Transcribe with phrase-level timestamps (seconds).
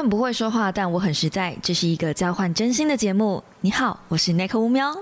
[0.00, 1.54] 很不会说话，但我很实在。
[1.62, 3.44] 这是一个交换真心的节目。
[3.60, 4.96] 你好，我是 Nick 乌喵。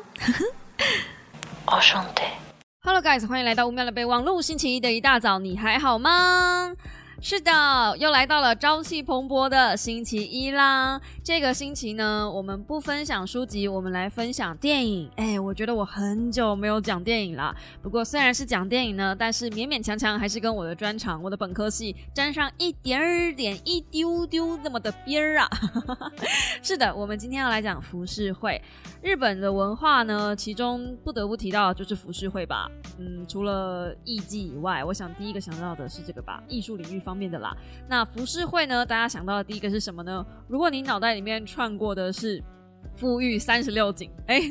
[1.67, 2.23] 我兄弟
[2.83, 4.43] ，Hello guys，欢迎来到乌喵的备忘录。
[4.43, 6.75] 星期一的一大早，你还好吗？
[7.21, 7.51] 是的，
[7.99, 11.01] 又来到了朝气蓬勃的星期一啦。
[11.25, 15.11] 这个星期呢，我们不分享书籍，我们来分享电影。
[15.17, 17.53] 哎，我觉得我很久没有讲电影了。
[17.83, 25.49] 不过虽然是讲电影呢，但是勉勉强强还是跟我的专长、我的本科系沾上一点儿点、一丢丢那么的边儿啊。
[26.63, 28.63] 是的，我们今天要来讲浮世绘。
[29.03, 32.71] 日本的文化呢，其中不得不提到就是浮世绘吧。
[32.97, 37.03] 嗯，除了艺伎以外，我想第一个想到的是这个吧，艺术领域。
[37.09, 37.57] 方面的啦，
[37.89, 38.85] 那浮世绘呢？
[38.85, 40.23] 大家想到的第一个是什么呢？
[40.47, 42.43] 如果你脑袋里面串过的是
[42.97, 44.43] 富裕三十六景，哎，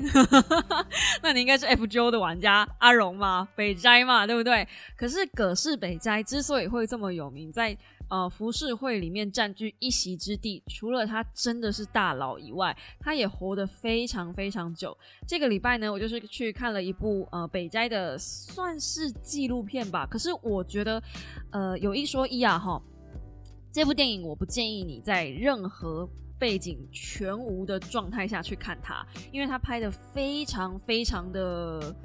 [1.21, 4.67] 那你应该是 FGO 的玩家阿荣嘛，北斋嘛，对不对？
[4.97, 7.77] 可是葛饰北斋之所以会这么有名，在
[8.09, 14.97] 呃浮世绘里面占据一席之地，除了他真的是大佬以外，他也活得非常非常久。
[15.27, 20.05] 这个礼拜呢，我就是去看了一部呃北斋的算是纪录片吧。
[20.05, 21.01] 可是我觉得，
[21.51, 22.81] 呃有一说一啊哈，
[23.71, 31.95] 这部电影我不建议你在任何背景全无的状态下去看它，因为它拍的非常非常的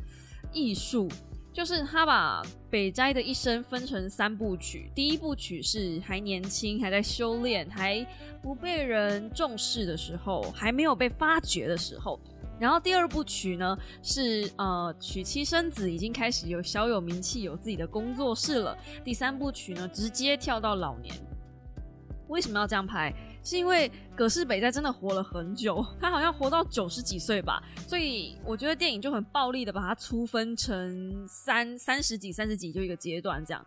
[0.52, 1.08] 艺术。
[1.52, 8.04] 就是他把北斋的一生分成三部曲，第一部曲是还年轻，还在修炼，还
[8.40, 12.18] 不被人重视的时候，还没有被发掘的时候。
[12.58, 18.76] 然后第二部曲呢，是呃娶妻生子，已经开始有小有名气，有自己的工作室了。
[19.04, 21.14] 第三部曲呢，直接跳到老年。
[22.28, 23.12] 为什么要这样拍？
[23.44, 33.64] 是因为葛饰北斋真的活了很久， 他好像活到九十几岁吧，所以我觉得电影就很暴力的把它粗分成三三十几、三十几就一个阶段这样。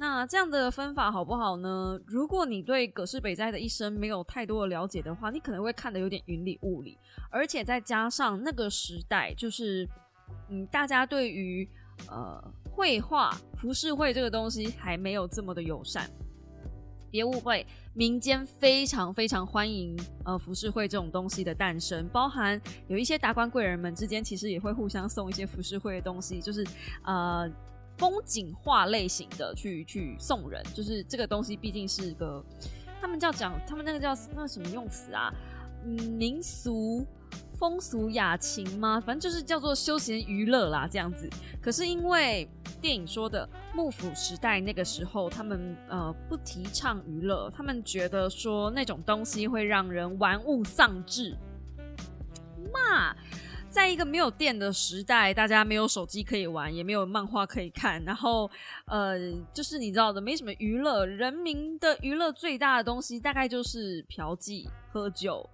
[0.00, 1.98] 那这样的分法好不好呢？
[2.06, 6.96] 如果你对葛饰北斋的一生没有太多的了解的话，你可能会看得有点云里雾里，
[7.30, 9.88] 而且再加上那个时代，就是
[10.50, 11.68] 嗯，大家对于
[12.08, 16.08] 呃绘画、浮世绘这个东西还没有这么的友善。
[17.10, 26.66] 别误会，民间非常非常欢迎呃浮世绘这种东西的诞生，包含有一些达官贵人们之间其实也会互相送一些浮世绘的东西，就是
[27.04, 27.50] 呃
[27.96, 32.44] 风景画类型的去去送人，就是这个东西毕竟是个
[33.00, 35.32] 他们叫讲他们那个叫那什么用词啊，
[35.84, 37.06] 民俗。
[37.58, 39.00] 风俗雅情吗？
[39.04, 41.28] 反正就是叫做休闲娱乐啦，这样子。
[41.60, 42.48] 可是因为
[42.80, 51.36] 电影说的幕府时代那个时候，他们呃不提倡娱乐，他们觉得说那种东西会让人玩物丧志。
[52.72, 53.16] 嘛，
[53.68, 58.48] 在一个没有电的时代，大家没有手机可以玩，也没有漫画可以看，然后
[58.86, 59.18] 呃，
[59.52, 61.04] 就是你知道的，没什么娱乐。
[61.04, 65.48] 人民的娱乐最大的东西，大概就是嫖妓、喝酒。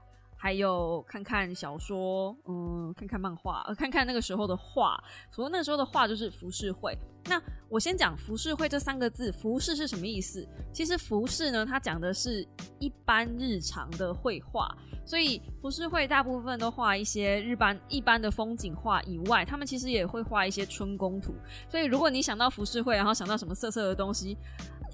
[0.44, 5.02] 还有看看小说，嗯，看看漫画，呃，看看那个时候的画。
[5.30, 6.94] 所谓那个时候的画，就是浮世绘。
[7.24, 7.40] 那
[7.70, 10.46] 我先讲浮世绘这三个字，浮世是什么意思？
[10.70, 12.46] 其实浮世呢，它讲的是
[12.78, 14.70] 一般日常的绘画。
[15.06, 21.34] 所以浮世绘大部分都画一些日般一般的风景画以外，他们其实也会画一些春宫图。
[21.70, 24.36] 所以如果你想到浮世绘，然后想到什么色色的东西。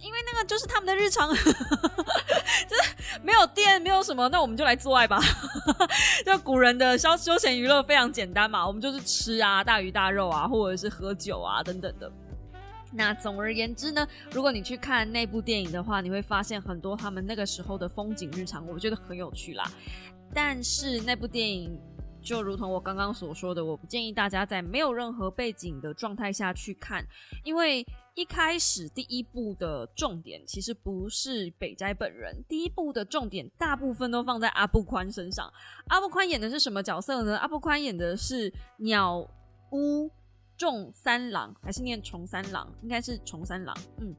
[0.03, 5.21] 因为那个就是他们的日常， 就是没有电，没有什么，那我们就来做爱吧。
[6.25, 12.10] 就古人的消休闲娱乐非常简单嘛，我们就是吃啊，大鱼大肉啊，或者是喝酒啊等等的。
[12.93, 19.71] 那总而言之呢，如果你去看那部电影的话，你会发现很多他们那个时候的风景日常，我觉得很有趣啦。
[20.34, 21.78] 但是那部电影。
[22.22, 27.04] 就如同我刚刚所说的，我不建议大家在没有任何背景的状态下去看，
[27.44, 35.53] 因为一开始第一部的重点其实不是北斋本人，第一部的重点大部分都放在阿布宽身上。
[35.88, 37.36] 阿布宽演的是什么角色呢？
[37.38, 39.19] 阿布宽演的是鸟
[39.72, 40.10] 屋
[40.56, 42.70] 重三郎，还是念重三郎？
[42.82, 44.14] 应该是重三郎，嗯。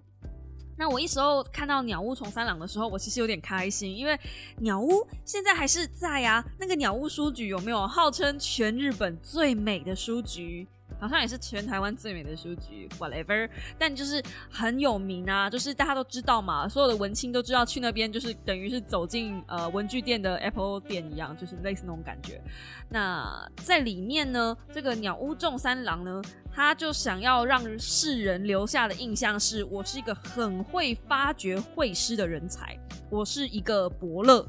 [0.82, 4.20] 那我一时候看到鸟屋重三郎的时候，我其实有点开心，因为
[4.62, 6.44] 鸟屋现在还是在啊。
[6.58, 10.68] 那个鸟屋书局有没有号称全日本最美的书局？
[11.02, 13.50] 好像也是全台湾最美的书局，whatever。
[13.78, 22.40] 但就是很有名啊，就是大家都知道嘛，所有的文青都知道去那边就是等于是走进呃文具店的 Apple 店一样，就是类似那种感觉。
[22.88, 26.22] 那在里面呢，这个鸟屋重三郎呢，
[26.54, 32.78] 他就想要让世人留下的印象是我是一个很会发掘会师的人才，
[33.10, 34.48] 我是一个伯乐。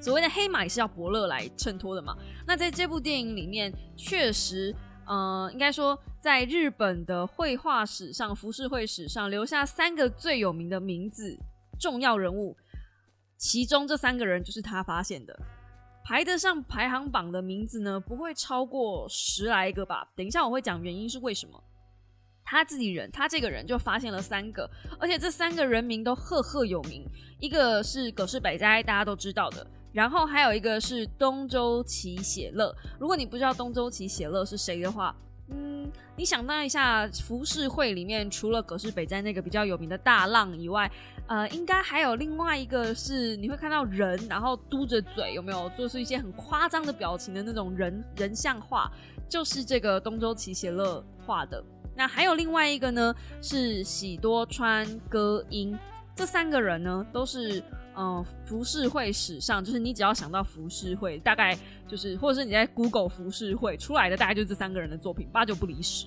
[0.00, 2.16] 所谓的黑马也是要伯乐来衬托的嘛。
[2.46, 4.72] 那在这部电影里面，确实。
[5.12, 11.36] 嗯，应该说，在日本的绘画史上，浮世绘史上留下三个最有名的名字，
[11.80, 12.56] 重要人物。
[13.36, 15.36] 其中这三个人就是他发现的。
[16.04, 20.08] 排得上排行榜的名字呢，不会超过十来个吧？
[20.14, 21.60] 等一下我会讲原因是为什么。
[22.44, 24.70] 他自己人，他这个人就发现了三个，
[25.00, 27.04] 而且这三个人名都赫赫有名。
[27.40, 29.66] 一个是葛饰北斋，大家都知道的。
[29.92, 32.74] 然后还有一个是东周齐写乐。
[32.98, 35.14] 如果你不知道东周齐写乐是谁的话，
[35.48, 40.90] 嗯，你想当一下，浮世绘里面除了葛饰北斋那个比较有名的大浪以外，
[41.26, 48.88] 呃，应该还有另外一个是你会看到人，然后嘟着嘴，有没有做出一些很夸张的表情的那种人人像画，
[49.28, 51.62] 就是这个东周齐写乐画的。
[51.96, 55.76] 那还有另外一个呢，是喜多川歌音。
[56.14, 57.62] 这三个人呢，都是
[58.00, 61.54] 嗯浮世绘史上，就是你只要想到浮世绘，大概
[61.86, 66.06] 就是或者是你在 Google 浮世绘出来的，大概就这三个人的作品，八九不离十。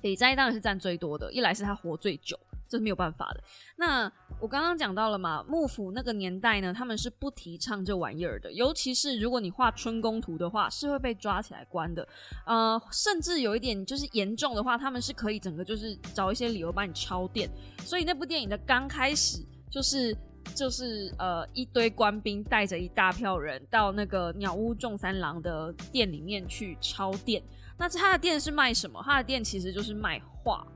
[0.00, 2.38] 北斋当然是占最多的，一来是他活最久。
[2.66, 3.42] 这是没有办法的。
[3.74, 8.52] 那我刚刚讲到了嘛，幕府那个年代呢，他们是不提倡这玩意儿的。
[8.52, 12.06] 尤其是如果你画春宫图的话，是会被抓起来关的。
[12.46, 17.50] 呃，甚至有一点就是严重的话，他们是可以整个就是找一些理由把你敲电。
[17.80, 20.16] 所以那部电影的刚开始就是
[20.54, 27.42] 就是呃一堆官兵带着一大票人到那个鸟屋重三郎的店里面去抄店。
[27.78, 29.02] 那他的店是卖什么？
[29.04, 30.66] 他的店其实就是卖画。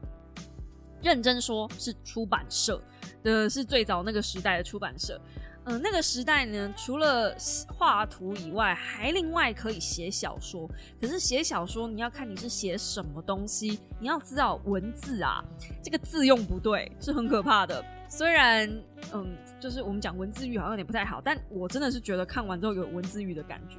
[1.03, 2.81] 认真说，是出版社
[3.23, 5.21] 的，是最早那个时代的出版社。
[5.67, 7.35] 嗯，那个时代呢，除了
[7.69, 10.69] 画图以外，还另外可以写小说。
[11.01, 15.43] 可是写小说，你要看你是写什么东西，你要知道文字啊，
[15.83, 17.83] 这个字用不对是很可怕的。
[18.09, 18.71] 虽然，
[19.15, 23.77] 嗯，就是我们讲文字狱好像有点不太好，但我真的是觉得看完之后有文字狱的感觉。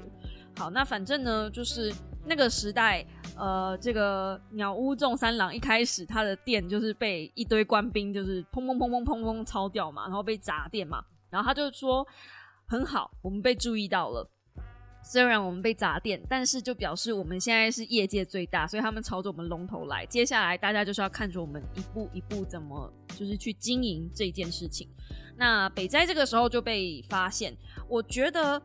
[0.57, 1.93] 好，那反正呢，就是
[2.25, 3.05] 那个时代，
[3.38, 11.03] 呃，这个鸟屋众三郎一开始他的店就是被一堆官兵就是砰砰砰砰砰砰抄掉嘛，然后被砸店嘛，
[11.35, 12.07] 然后他就说
[12.65, 14.25] 很好，我们被注意到了，
[15.03, 24.87] 虽然我们被砸店，但是就表示我们现在是业界最大，所以他们朝着我们龙头来，接下来大家就是要看着我们一步一步怎么就是去经营这件事情。
[25.35, 27.53] 那北斋这个时候就被发现，
[27.89, 28.61] 我觉得。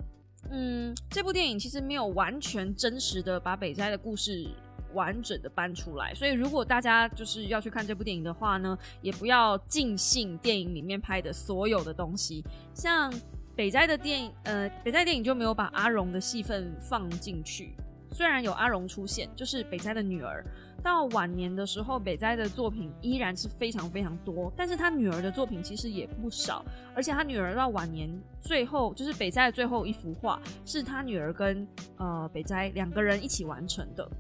[0.51, 4.49] 嗯，这部电影其实没有完全真实的把北斋的故事
[4.95, 12.45] 完整的搬出来，所以如果大家就是要去看这部电影的话呢，也不要尽信电影里面拍的所有的东西，
[12.75, 13.13] 像
[13.55, 17.75] 北斋的电影，呃，北斋电影就没有把阿荣的戏份放进去。
[18.13, 20.45] 虽然有阿荣出现，就是北斋的女儿，
[20.83, 28.11] 到晚年的时候，北斋的作品依然是非常非常多，但是他女儿的作品其实也不少，而且他女儿到晚年
[28.41, 31.65] 最后，就是北斋的最后一幅画，是他女儿跟
[31.99, 34.11] 呃北斋两个人一起完成的，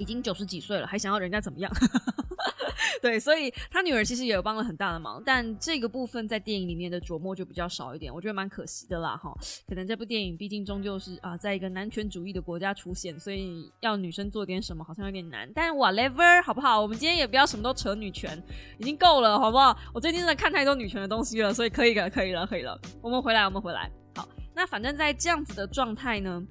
[0.00, 1.70] 已经九十几岁了，还想要人家怎么样？
[3.02, 9.32] 对，所以他女儿其实也有帮了很大的忙，但这个部分在电影里面的琢磨就比较少一点，我觉得蛮可惜的啦，哈。
[9.68, 15.50] 可能这部电影毕竟终究是啊，在一个男权主义的国家出现，所以要女生做点什么好像有点难。
[15.54, 16.80] 但 whatever，好不好？
[16.80, 18.42] 我们今天也不要什么都扯女权，
[18.78, 19.76] 已经够了，好不好？
[19.94, 22.78] 我最近在看太多女权的东西了，所以可以了，可以了，可以了。
[23.02, 23.90] 我们回来，我们回来。
[24.16, 26.42] 好，那反正在这样子的状态呢，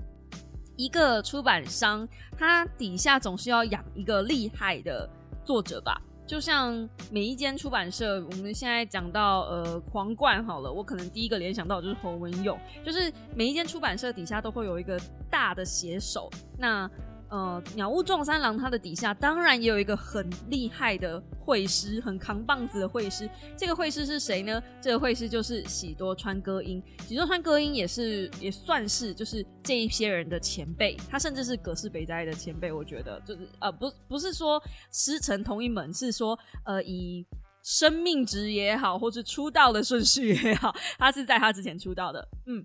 [0.79, 5.07] 一个出版商他底下总是要养一个厉害的
[5.43, 6.01] 作者吧。
[6.25, 14.97] 就像每一间出版社，我们现在讲到呃皇冠好了，我可能第一个联想到就是侯文勇，就是每一间出版社底下都会有一个
[15.29, 16.89] 大的写手，那。
[17.29, 23.29] 呃，鸟屋撞三郎他的底下当然也有一个很厉害的会师，很扛棒子的会师。
[23.55, 24.61] 这个会师是谁呢？
[24.81, 26.81] 这个会师就是喜多川歌音。
[27.07, 32.71] 喜多川歌音也是也算是就是这一些人的前辈，他甚至是葛饰北斋的前辈。
[32.71, 34.59] 我觉得就是呃，不不是说
[34.91, 37.23] 师承同一门，是说呃以
[37.61, 42.27] 生命值也好，或是出道的顺序也好，他是在他之前出道的。
[42.47, 42.63] 嗯，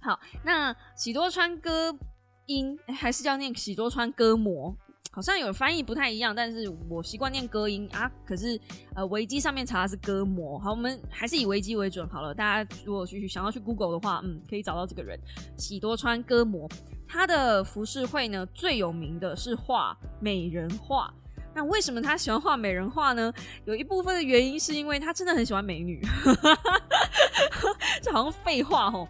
[0.00, 1.98] 好，那喜多川歌。
[2.48, 4.76] 音还是叫念喜多川歌模，
[5.12, 8.10] 好像有翻译不太一样，但是我习惯念歌音啊。
[8.26, 8.58] 可是
[8.94, 12.34] 呃，维基上面查的是歌模，好，我们还是以维基为准好了。
[12.34, 15.18] 大家如果去想要去 Google 的话，嗯，可以找到这个人
[15.56, 16.68] 喜多川歌模。
[17.06, 21.12] 他的浮世绘呢，最有名的是画美人画。
[21.54, 23.32] 那为什么他喜欢画美人画呢？
[23.64, 26.00] 有一部分的原因是因为他真的很喜欢美女，
[28.00, 29.08] 这好像废话哦。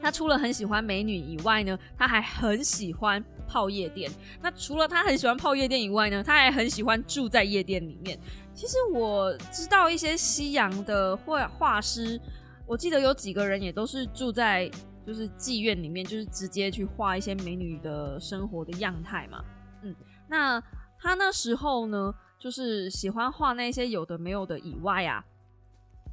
[0.00, 4.10] 他除了很喜欢美女以外呢，他还很喜欢泡夜店。
[4.40, 8.18] 那除了他很喜欢泡夜店以外呢，他还很喜欢住在夜店里面。
[8.54, 12.20] 其实我知道一些西洋的画画师，
[12.66, 14.70] 我记得有几个人也都是住在
[15.06, 19.44] 就是妓院里面，就是直接去画一些美女的生活的样态嘛。
[19.82, 19.94] 嗯，
[20.28, 20.60] 那
[20.98, 25.24] 他那时候呢，就是喜欢画那些有的没有的以外啊，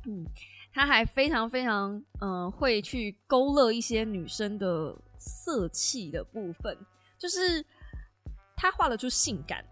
[0.05, 0.25] 嗯。
[0.77, 6.77] 他还非常非常嗯会去勾勒一些女生的色气的部分，
[7.17, 7.65] 就是
[8.55, 9.65] 他画得出性感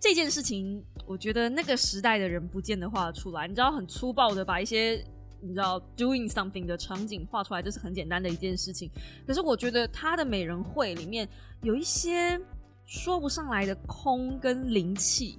[0.00, 3.46] 这件事情，我觉得那个时代的人不见得画得出来。
[3.46, 5.04] 你知道，很粗暴的把一些
[5.42, 8.90] 你知道 doing something 的场景画出来，这是很简单的一件事情。
[9.26, 11.28] 可是我觉得他的美人绘里面
[11.60, 12.40] 有一些
[12.86, 15.38] 说不上来的空跟灵气。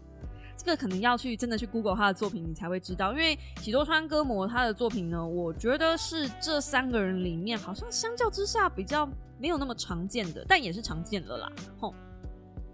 [0.64, 3.12] 这个可能要去真的去 Google 他的作品，你才会知道。
[3.12, 9.06] 因为喜多川歌模他的作品呢，我觉得是这三个人里面好像相较之下比较
[9.38, 11.52] 没有那么常见的，但也是常见的啦。
[11.78, 11.94] 吼，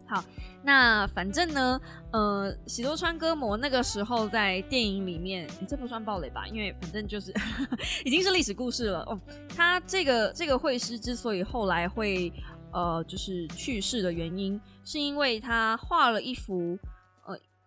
[0.05, 0.23] 好，
[0.61, 1.81] 那反正呢，
[2.11, 6.45] 呃，喜多川歌模那个时候在电影里面，这不算暴雷吧？
[6.47, 7.33] 因为反正就是
[8.05, 8.99] 已经是历史故事了。
[9.07, 9.19] 哦，
[9.55, 12.31] 他这个这个绘师之所以后来会
[12.71, 16.77] 呃就是去世的原因，是因为他画了一幅。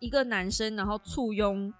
[0.03, 1.73] 一个男生，然后簇拥，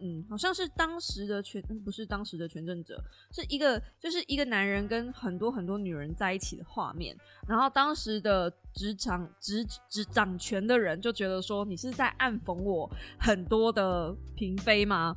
[0.00, 3.00] 嗯，好像是当时的权，不是当时的权政者，
[3.30, 7.16] 是一个，就是一个男人跟很多很多女人在一起的画面。
[7.46, 15.16] 然后当时的职场职职掌权的人就觉得说，你是在暗讽我很多的嫔妃吗？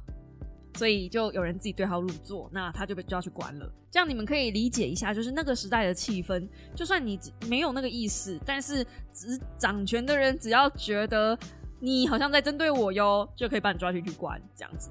[0.75, 3.67] 所以就有人自己对号入座，那他就被抓去关了。
[3.89, 11.35] 这样你们可以理解一下，就是那个时代的气氛，就算你没有那个意思，但是执掌权的人只要觉得。
[11.79, 14.89] 你好像在针对我哟，就可以把你抓进去关这样子。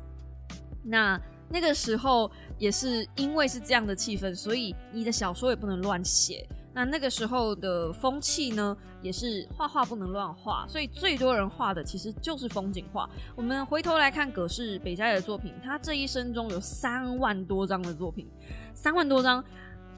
[0.82, 6.46] 那那个时候也是因为是这样的气氛，所以你的小说也不能乱写。
[6.72, 13.08] 那那个时候的风气呢，也是画画不能乱画，所以最多人画的其实就是风景画。
[13.36, 18.28] 我们回头来看葛饰北斋的作品，他这一生中有三万多张的作品，
[18.74, 19.42] 三万多张。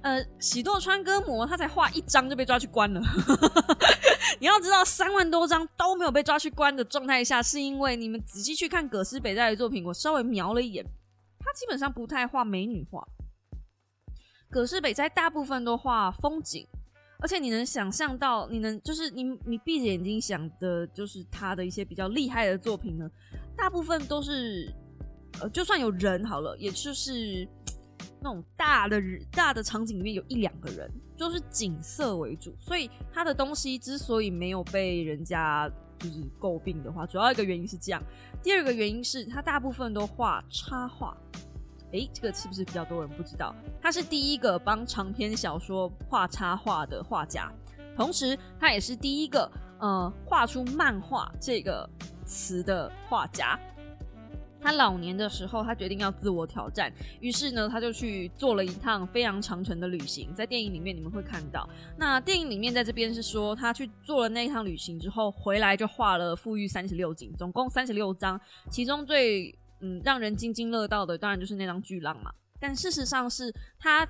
[0.03, 3.01] 呃，喜多川歌模他才画一张就被抓去关了。
[4.41, 10.85] 你要知道，三万多张都没有被抓去关的状态下，是因为你们仔细去看葛饰北斋的作品，我稍微瞄了一眼，
[11.39, 13.07] 他基本上不太画美女画。
[14.51, 16.67] 葛饰北斋大部分都画风景，
[17.21, 23.11] 而且你能想象到，你能就是你你闭着眼睛想的，就是他的一些比较厉害的作品呢，
[23.57, 24.73] 大部分都是
[25.41, 27.47] 呃，就算有人好了，也就是。
[28.27, 38.03] 那种大的大的场景里面有一两个人，就是景色为主，所以他的东西之所以没有被人家就是诟病的话，主要一个原因是这样。
[38.43, 41.17] 第二个原因是他大部分都画插画，
[41.93, 43.55] 诶，这个是不是比较多人不知道？
[43.81, 47.53] 他是第一个帮长篇小说画插画的画家，
[47.97, 51.89] 同时他也是第一个呃画出漫画这个
[52.25, 53.57] 词的画家。
[54.67, 60.35] 他老年的时候，他决定要自我挑战，于是呢，他就去做了一趟非常长程的旅行。
[60.35, 72.33] 在电影里面你们会看到，那电影里面在这边是说，他去做了那一趟旅行之后，回来就画了《富裕三十六景》，总共三十六张，其中最嗯让人津津乐道的，当然就是那张巨浪嘛。
[72.59, 74.05] 但事实上是他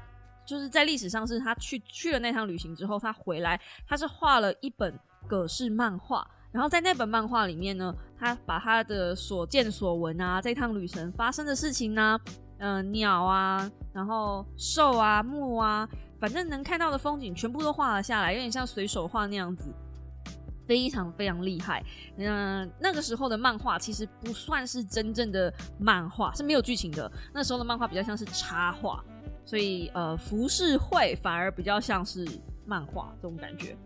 [0.46, 4.98] 就是在历史上是他去去了那趟旅行之后，他回来，他是画了一本
[5.28, 6.26] 葛氏漫画。
[6.56, 12.18] 然后在那本漫画里面呢，他把他的所见所闻啊，这趟旅程发生的事情呢，
[12.56, 15.86] 嗯，鸟啊，然后兽啊，木啊，
[16.18, 19.64] 反正能看到的风景全部都画了下来，有点像随手画那样子，
[20.66, 21.84] 非常非常厉害。
[22.16, 27.12] 嗯，那个时候的漫画其实不算是真正的漫画，是没有剧情的。
[27.34, 29.04] 那时候的漫画比较像是插画，
[29.44, 32.26] 所以呃，浮世绘反而比较像是
[32.64, 33.76] 漫画这种感觉。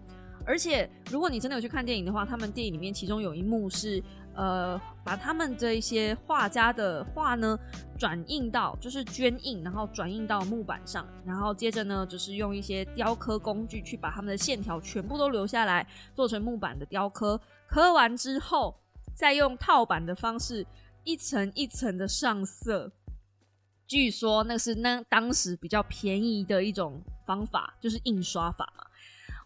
[0.50, 4.02] 而且，如果你真的有去看电影的话，他们电影里面其中有一幕是，
[4.34, 7.56] 呃，把他们这一些画家的画呢
[7.96, 17.40] 转印到，就是捐印，然后转印到木板上，然后接着呢，就是用一些雕刻工具去把他们的线条全部都留下来，做成木板的雕刻。
[17.68, 18.76] 刻完之后，
[19.14, 20.66] 再用套板的方式
[21.04, 22.90] 一层一层的上色。
[23.86, 28.84] 据说那是那当时比较便宜的一种方法，就是印刷法嘛。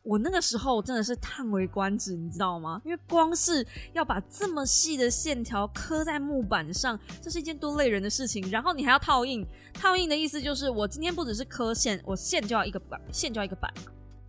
[0.04, 2.78] 我那个时候真的是叹为观止，你知道吗？
[2.84, 8.50] 因为光是要把这么细的线条刻在木板上，这是一件多累人的事情。
[8.50, 13.72] 然后你还要套印，套印的意思就是我今天不只是刻线，我线就要一个板，线就要一个板。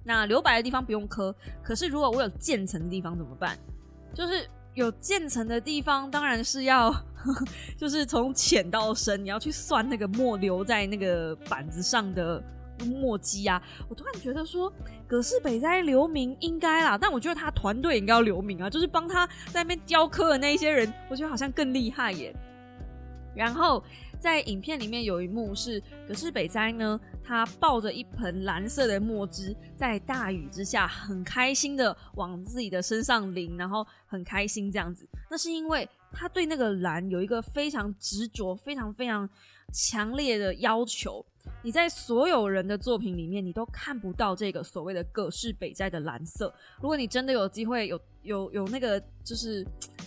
[0.05, 3.57] 那留白的地方不用刻，可是如果我有渐层的地方怎么办？
[4.13, 6.89] 就是有渐层的地方，当然是要，
[7.77, 12.41] 就是从浅到深，你要去算那个墨留在那个板子上的。
[12.83, 13.61] 墨迹啊！
[13.87, 14.71] 我突然觉得说，
[15.07, 22.35] 葛饰北斋留名应该啦，但我觉得他团队应该要留名啊，就是帮他在那边雕刻的那一些人，我觉得好像更厉害耶。
[23.35, 23.83] 然后
[24.19, 35.05] 在影片里面有一幕是葛饰北斋呢，他抱着一盆蓝色的墨汁，在大雨之下很开心的往自己的身上淋，然后很开心这样子。
[35.29, 39.29] 那是因为他对那个蓝有一个非常执着、非常非常
[39.73, 41.25] 强烈的要求。
[41.63, 46.53] 你在所有人的作品里面，你都看不到这个所谓的葛饰北斋的蓝色。
[46.81, 49.63] 如果你真的有机会有有有那个，就是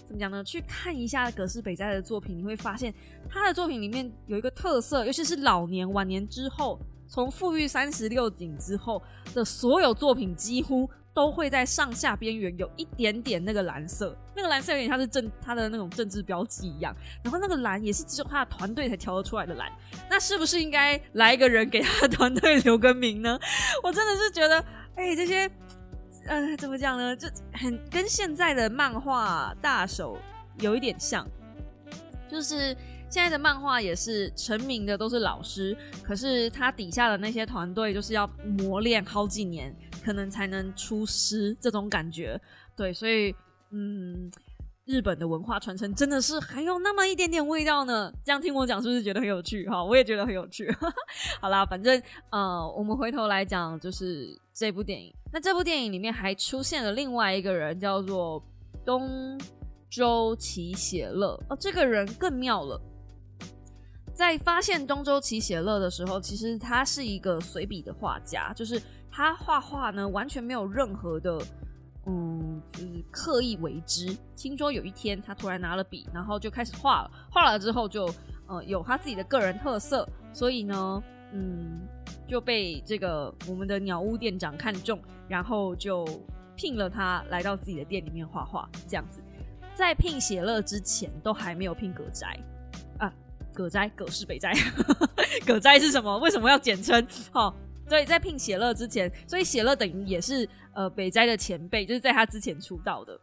[0.07, 0.43] 怎么讲呢？
[0.45, 2.95] 去看一下葛饰北斋的作品，你会发现
[3.29, 6.79] 他的作品里面有一个特色，尤其是老年晚年之后，
[7.09, 9.03] 从富裕三十六景之后
[9.35, 10.89] 的所有作品，几乎。
[11.19, 16.95] 都会在上下边缘有一点点那个蓝色，那个蓝色有点像是政他的那种政治标记一样。
[17.25, 19.69] 然后那个蓝也是只有他的团队才调得出来的蓝。
[20.09, 23.37] 那是不是应该来一个人给他的团队留个名呢？
[23.83, 25.51] 我真的是觉得，哎，这些，
[26.27, 27.17] 呃，怎么讲呢？
[27.17, 30.17] 就很跟现在的漫画大手
[30.61, 31.29] 有一点像，
[32.31, 32.77] 就是
[33.11, 39.75] 现在的漫画也是成名的都是老师，可是他底下的那些团队就是要磨练好几年。
[40.09, 42.41] 可能才能出师这种感觉，
[42.75, 43.35] 对，所以
[43.73, 44.33] 嗯，
[44.87, 48.11] 日本的文化传承真的是还有那么一点点味道呢。
[48.25, 49.69] 这样听我讲，是不是觉得很有趣？
[49.69, 50.75] 哈，我也觉得很有趣。
[51.43, 55.15] 好啦，反正呃，我们回头来讲，就是这部电影。
[55.31, 58.43] 那这部电影里面还出现了另外一个人，叫做
[58.87, 59.39] 东
[59.91, 61.39] 周齐写乐。
[61.51, 62.81] 哦，这个人更妙了。
[64.15, 68.81] 在发现东周齐写乐的时候，其实他是一个随笔的画家，就是。
[69.19, 71.43] 他画画呢，完全没有任何的，
[72.07, 74.17] 嗯，就是刻意为之。
[74.37, 77.11] 听说有一天，他突然拿了笔，然后就开始画了。
[77.29, 78.09] 画了之后，就
[78.47, 81.81] 呃有他自己的个人特色，所以呢，嗯，
[82.29, 86.07] 就被这个我们的鸟屋店长看中，然后就
[86.55, 88.71] 聘了他来到自己的店里面画画。
[88.87, 89.21] 这样子，
[89.75, 92.39] 在聘写乐之前，都还没有聘葛斋
[93.01, 93.13] 啊，
[93.53, 94.53] 葛斋葛氏北斋，
[95.45, 96.17] 葛斋是什么？
[96.19, 97.05] 为什么要简称？
[97.35, 97.53] 好。
[97.97, 103.17] 以在聘写乐之前，所以写乐等于也是呃北斋的前辈，就是在他之前出道的。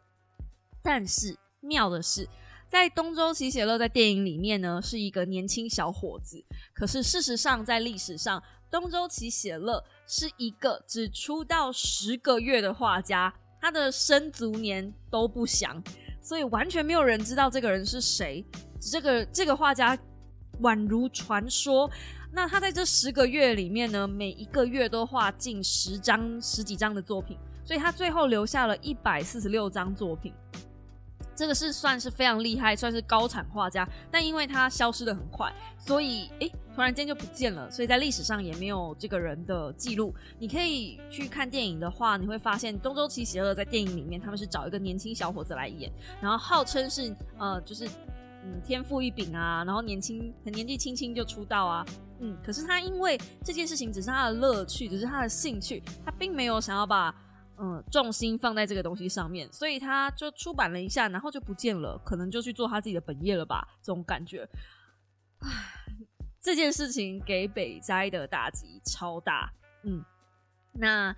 [0.81, 2.25] 但是妙的是，
[2.69, 6.41] 在东周奇写乐在电影里面呢是一个年轻小伙子，
[6.74, 8.41] 可是事实上在历史上，
[8.72, 15.83] 东周奇写乐是一个只出道十个月的画家，他的生卒年都不详，
[16.22, 18.46] 所以完全没有人知道这个人是谁。
[18.79, 19.98] 这个这个画家
[20.61, 21.92] 宛如传说。
[22.35, 30.33] 那他在这十个月里面呢，每一个月都画近十张、十几张的作品，所以他最后留下了一百四十六张作品。
[31.33, 33.87] 这个是算是非常厉害，算是高产画家。
[34.11, 40.13] 但因为他消失的很快，所以诶，突然间就不见了，所以在历史上也没有这个人的记录。
[40.37, 45.89] 你可以去看电影的话，你会发现东周奇邪恶在电影里面，他们是找一个年轻小伙子来演，
[46.21, 47.87] 然后号称是呃，就是。
[48.46, 51.84] 嗯，天赋异禀啊，然后年轻，很年纪轻轻就出道啊，
[52.20, 57.10] 嗯，可是他因为这件事情只是他的乐趣，只是他的兴趣，他并没有想要把
[57.58, 64.48] 嗯重心放在这个东西上面，所以他就出版了一下，然后就不见了，可能就去做他自己的本业了吧，这种感觉，
[65.40, 65.50] 唉，
[66.40, 69.51] 这件事情给北斋的打击超大，
[69.86, 70.05] 嗯，
[70.72, 71.16] 那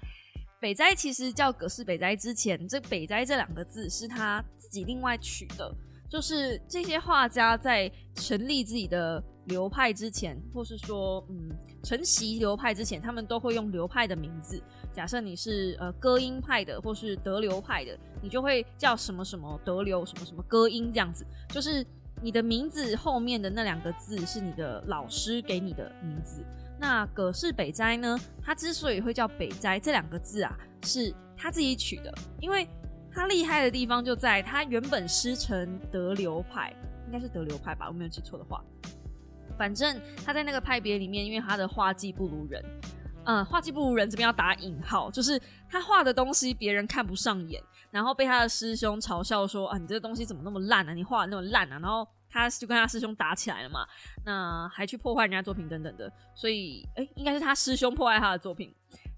[0.62, 5.76] 北斋其实叫葛饰北斋之前，这北斋这两个字是他自己另外取的。
[6.10, 11.50] 就是这些画家在成立自己的流派之前，或是说，嗯，
[11.84, 14.62] 承袭流派之前，他们都会用流派的名字。
[14.93, 21.26] 假设你是呃歌音派的，或是德流派的，你就会叫什么什么德流，什么什么歌音这样子。
[21.50, 21.86] 就是
[22.22, 26.41] 你的名字后面的那两个字是你的老师给你的名字。
[26.80, 28.17] 那葛氏北斋呢？
[28.41, 32.67] 他之所以会叫北斋这两个字啊，是他自己取的，因为。
[33.17, 36.71] 他厉害的地方就在他原本师承德流派，
[37.08, 38.63] 应该是德流派吧，我没有记错的话。
[39.58, 42.63] 反正他在那个派别里面，因为他的画技不如人，
[43.25, 53.80] 嗯，画技不如人这边要打引号，就是他画的东西别人看不上眼，然后被他的师兄嘲笑说啊，你这个东西怎么那么烂啊，你画的那么烂啊，然后他就跟他师兄打起来了嘛，
[54.23, 58.71] 那还去破坏人家作品等等的，所以哎，应该是他师兄破坏他的作品，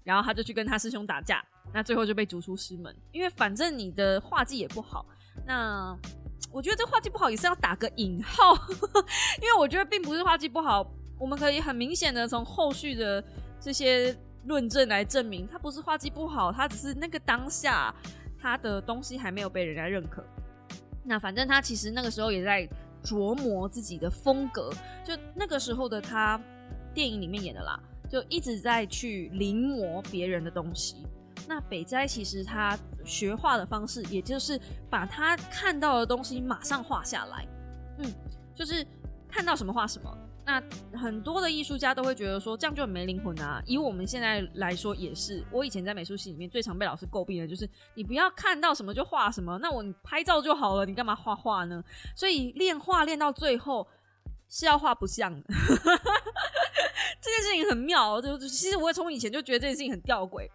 [0.04, 1.44] 然后他就去跟他师兄打架。
[1.72, 5.06] 那最后就被逐出师门，因为反正你的画技也不好。
[5.46, 5.96] 那
[6.50, 8.54] 我觉得这画技不好也是要打个引号，
[9.40, 10.84] 因为我觉得并不是画技不好，
[11.16, 13.22] 我们可以很明显的从后续的
[13.60, 17.94] 这些论证来证明，他不是画技不好，他只是那个当下
[18.40, 20.24] 他的东西还没有被人家认可。
[21.04, 22.68] 那反正他其实那个时候也在
[23.04, 24.72] 琢磨自己的风格，
[25.04, 26.40] 就那个时候的他，
[26.92, 27.80] 电影里面演的啦，
[28.10, 31.06] 就一直在去临摹别人的东西。
[31.48, 37.46] 那北斋其实他学画的方式，也就是把他看到的东西马上画下来，
[37.98, 38.12] 嗯，
[38.54, 38.86] 就是
[39.28, 40.62] 看到什么画什么，那
[40.98, 43.62] 很多的艺术家都会觉得说这样就很没灵魂啊。
[43.64, 51.82] 以我们现在来说也是，我以前在美术系里面最常被老师诟病的就是你不要看到什么就画什么，那我拍照就好了，你干嘛画画呢？
[52.14, 53.88] 所以练画练到最后
[54.48, 55.46] 是要画不像的。
[57.20, 60.48] 这件事情很妙，就其实我从以前就觉得这件事情很吊诡。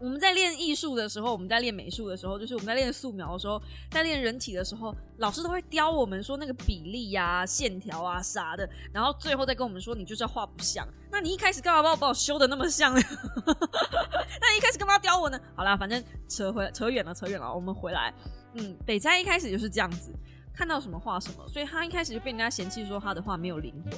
[0.00, 10.88] 我们在练艺术的时候，我们在练美术的时候，就是我们在练素描的时候，在练人体的时候，老师都会雕我们说那个比例呀、线条啊啥的，然后最后再跟我们说你就是要画不像。
[11.10, 13.00] 那你一开始干嘛把我把我修的那么像呢？
[14.40, 15.38] 那你一开始干嘛雕我呢？
[15.54, 18.14] 好啦，反正扯回扯远了，扯远了，我们回来。
[18.54, 20.10] 嗯，北斋一开始就是这样子。
[20.52, 23.92] 看到什么画什么，所以他一开始就被人家嫌弃说他的画没有灵魂。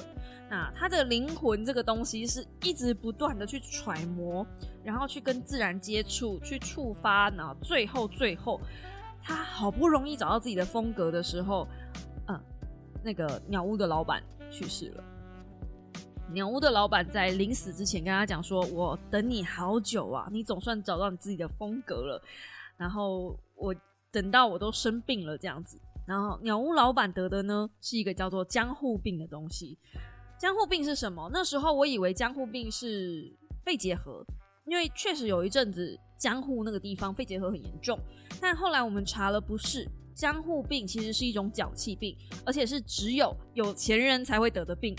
[0.49, 4.45] 那他的灵魂这个东西是一直不断的去揣摩，
[4.83, 8.61] 然后去跟自然接触，去触发，然后最后最后
[9.21, 11.67] 他好不容易找到自己的风格的时候，
[12.27, 12.39] 嗯，
[13.03, 15.03] 那个鸟屋的老板去世了。
[16.31, 22.21] 鸟屋的老板在临死之前跟他讲说：“我等你好久啊，你总算找到你自己的风格了。
[22.75, 23.75] 然后我
[24.11, 29.77] 等到我都生病了这样子。”然后鸟屋老板得的呢是一个叫做江户病的东西。
[30.37, 31.29] 江户病是什么？
[31.31, 34.25] 那时候我以为江户病是肺结核，
[34.65, 37.97] 因为确实有一阵子江户那个地方肺结核很严重。
[38.41, 44.93] 但后来我们查了，不是江户病，其实是一种脚气病，而且是只有有钱人才会得的病。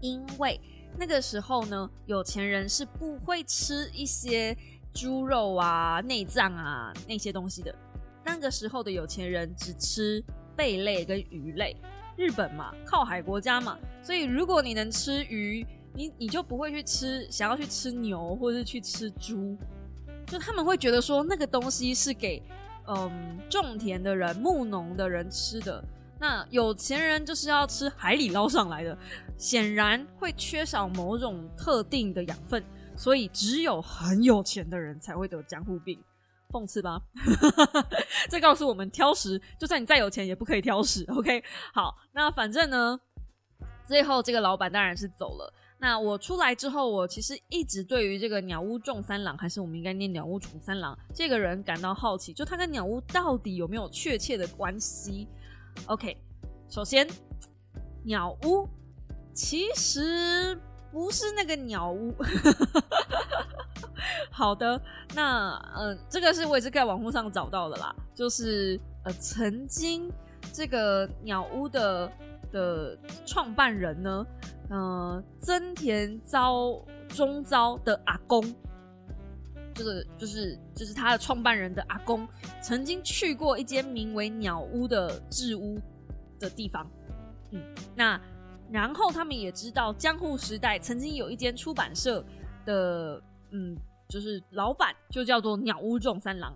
[0.00, 0.58] 因为
[0.98, 4.56] 那个时候呢，有钱人是不会吃一些
[4.94, 7.74] 猪肉啊、内脏啊那些东西的。
[8.24, 10.22] 那个时候的有钱人只吃
[10.56, 11.76] 贝类跟鱼类，
[12.16, 19.56] 日本嘛，靠海国家嘛，所以如果你能吃鱼，你你就不会去吃，想要去吃牛或者是去吃猪，
[20.26, 22.42] 就他们会觉得说那个东西是给
[22.86, 25.82] 嗯种田的人、牧农的人吃的。
[26.18, 28.96] 那有钱人就是要吃海里捞上来的，
[29.38, 32.62] 显然会缺少某种特定的养分，
[32.94, 35.98] 所以只有很有钱的人才会得江户病。
[36.50, 37.00] 讽刺吧，
[38.28, 41.04] 这告诉我们挑食，就算你再有钱也不可以挑食。
[41.16, 43.00] OK，好，那反正呢，
[43.86, 45.52] 最后这个老板当然是走了。
[45.82, 55.26] 那我出来之后，我其实一直对于这个鸟屋重三郎，还是我们应该念鸟屋重三郎这个人感到好奇，就他跟鸟屋到底有没有确切的关系
[55.86, 56.14] ？OK，
[56.68, 57.08] 首先，
[58.04, 58.68] 鸟屋
[59.32, 60.60] 其实
[60.92, 62.14] 不是那个鸟屋。
[64.30, 64.80] 好的，
[65.14, 70.10] 那嗯，这个是我也是在网络上找到的啦，就是呃，曾经
[70.52, 72.10] 这个鸟屋的
[72.52, 74.26] 的创办人呢，
[74.70, 78.42] 嗯，增田昭中昭的阿公，
[79.74, 82.26] 就是就是就是他的创办人的阿公，
[82.62, 85.78] 曾经去过一间名为鸟屋的制屋
[86.38, 86.90] 的地方，
[87.50, 87.60] 嗯，
[87.94, 88.20] 那
[88.70, 92.24] 然后他们也知道江户时代曾经有一间出版社
[92.64, 93.22] 的。
[93.52, 93.76] 嗯，
[94.10, 96.52] 就是老板就叫做鸟屋重三郎，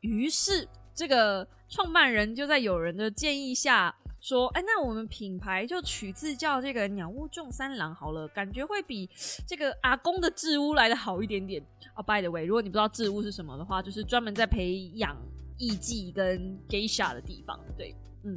[0.00, 9.08] 于是这个创办人就在有人的建议下说：“哎，那我们品牌就取自叫这个鸟屋重三郎好了，感觉会比
[9.48, 15.16] 这个阿公的治屋来的好一点点。”啊，by the way，如果你不知道治屋是什么的话，就是专门在培养
[15.58, 17.58] 艺妓跟 geisha 的地方。
[17.76, 18.36] 对，嗯。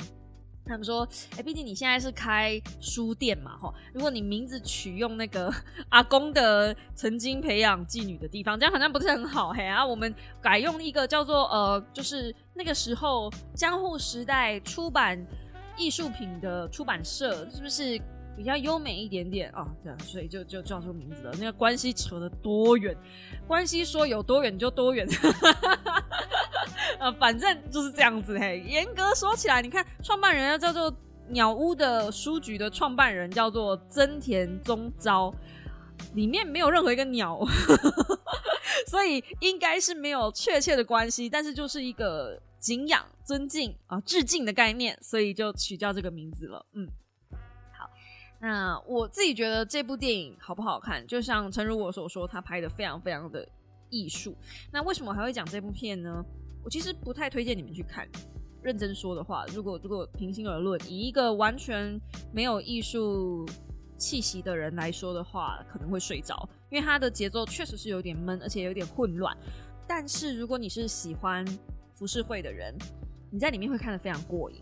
[0.68, 5.52] 他们说：“哎，毕竟你现在是开书店嘛，哈，如果你名字取用那个
[5.90, 15.26] 阿公的曾经培养妓女的地方，这样好像不是很好，嘿啊，我们改用一个叫做呃，就是那个时候江户时代出版
[15.78, 18.00] 艺术品的出版社，是不是？”
[18.38, 21.32] 比较优美一点点啊，这样，所以就就叫出名字了。
[21.40, 22.96] 那个关系扯得多远？
[23.48, 25.08] 关系说有多远就多远。
[27.00, 28.64] 呃，反正就是这样子嘿。
[28.68, 30.96] 严格说起来，你看创办人要叫做
[31.30, 35.34] 鸟屋的书局的创办人叫做增田宗昭，
[36.14, 37.40] 里面没有任何一个鸟，
[38.88, 46.64] 所以应该是没有确切的关系，但是就是一个敬仰、尊敬啊、致敬的概念，所以就取叫这个名字了。
[46.74, 46.88] 嗯。
[48.40, 51.06] 那我自己觉得这部电影好不好看？
[51.08, 53.48] 就像陈如我所说，他拍的非常非常的
[53.90, 54.36] 艺术。
[54.72, 56.24] 那为什么还会讲这部片呢？
[56.64, 58.08] 我其实不太推荐你们去看。
[58.62, 62.00] 认真说的话，如果如果平心而论，以一个完全
[62.34, 63.48] 没有艺术
[63.98, 69.36] 气息的人来说的话，可能会睡着，因为它的节奏确实是有点闷，而且有点混乱。
[69.88, 71.46] 但是如果你是喜欢
[71.96, 72.76] 浮世绘的人，
[73.32, 74.62] 你在里面会看得非常过瘾。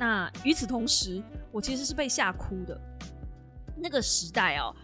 [0.00, 2.80] 那与此同时，我其实是被吓哭的。
[3.76, 4.74] 那个时代哦，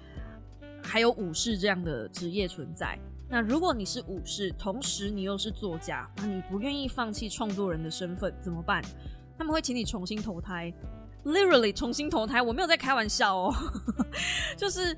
[0.83, 2.99] 还有武士这样的职业存在。
[3.29, 8.83] 那如果你是武士，同时你又是作家，那你不愿意放弃创作人的身份怎么办？
[9.39, 10.73] 他们会请你重新投胎
[11.25, 13.55] ，literally 重新投胎，我没有在开玩笑哦，
[14.57, 14.97] 就是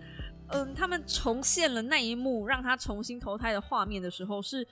[0.48, 4.66] 嗯，他们重现了那一幕让他重新投胎的画面的时候，是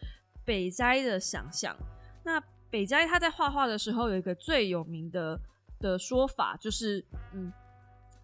[0.44, 1.76] 北斋的想象。
[2.24, 5.38] 那北斋他在画画的时候有一个最有名的
[5.78, 7.04] 的说法，就是
[7.35, 7.52] 嗯，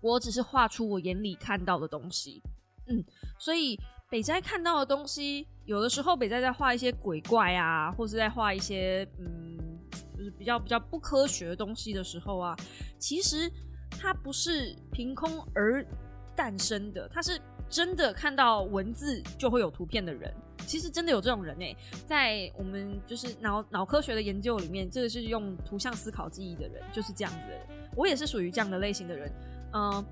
[0.01, 2.43] 我只是画出我眼里看到的东西，
[2.89, 3.05] 嗯，
[3.39, 3.79] 所以
[4.11, 9.59] 北斋看到的东西，有的时候北斋在画一些鬼怪啊，或是在画一些嗯，
[10.17, 12.55] 就是比较比较不科学的东西的时候啊，
[12.99, 13.51] 其实
[13.91, 15.85] 他不是凭空而
[16.37, 20.33] 诞生的，他是真的看到文字就会有图片的人。
[20.67, 27.61] 其实真的有这种人诶，在我们就是脑脑科学的研究里面，这个是用图像思考记忆的人，就是这样子的人。
[27.95, 29.33] 我也是属于这样的类型的人。
[29.77, 30.03] 嗯，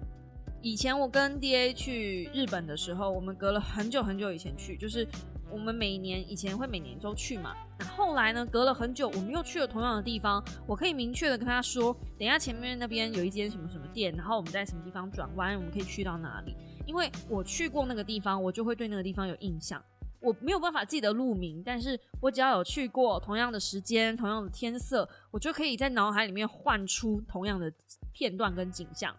[0.60, 5.08] 以前我跟 D A 去日本的时候，我们隔了很久很久以前去，就是
[5.50, 7.54] 我们每年以前会每年都去嘛。
[7.78, 10.44] 那后来呢，隔了很久，我们又去了同样的地方。
[10.66, 16.54] 我可以明确的跟他说，等一下前面那边有一间什么什么店，然后我们在什么地方转弯，我们可以去到哪里？
[16.86, 19.82] 因为我去过那个地方，我就会对那个地方有印象。
[20.20, 27.72] 我没有办法记得路名，但是我只要有去过同样的时间、同样的天色，我就可以在脑海里面换出同样的
[28.12, 29.14] 片段跟景象。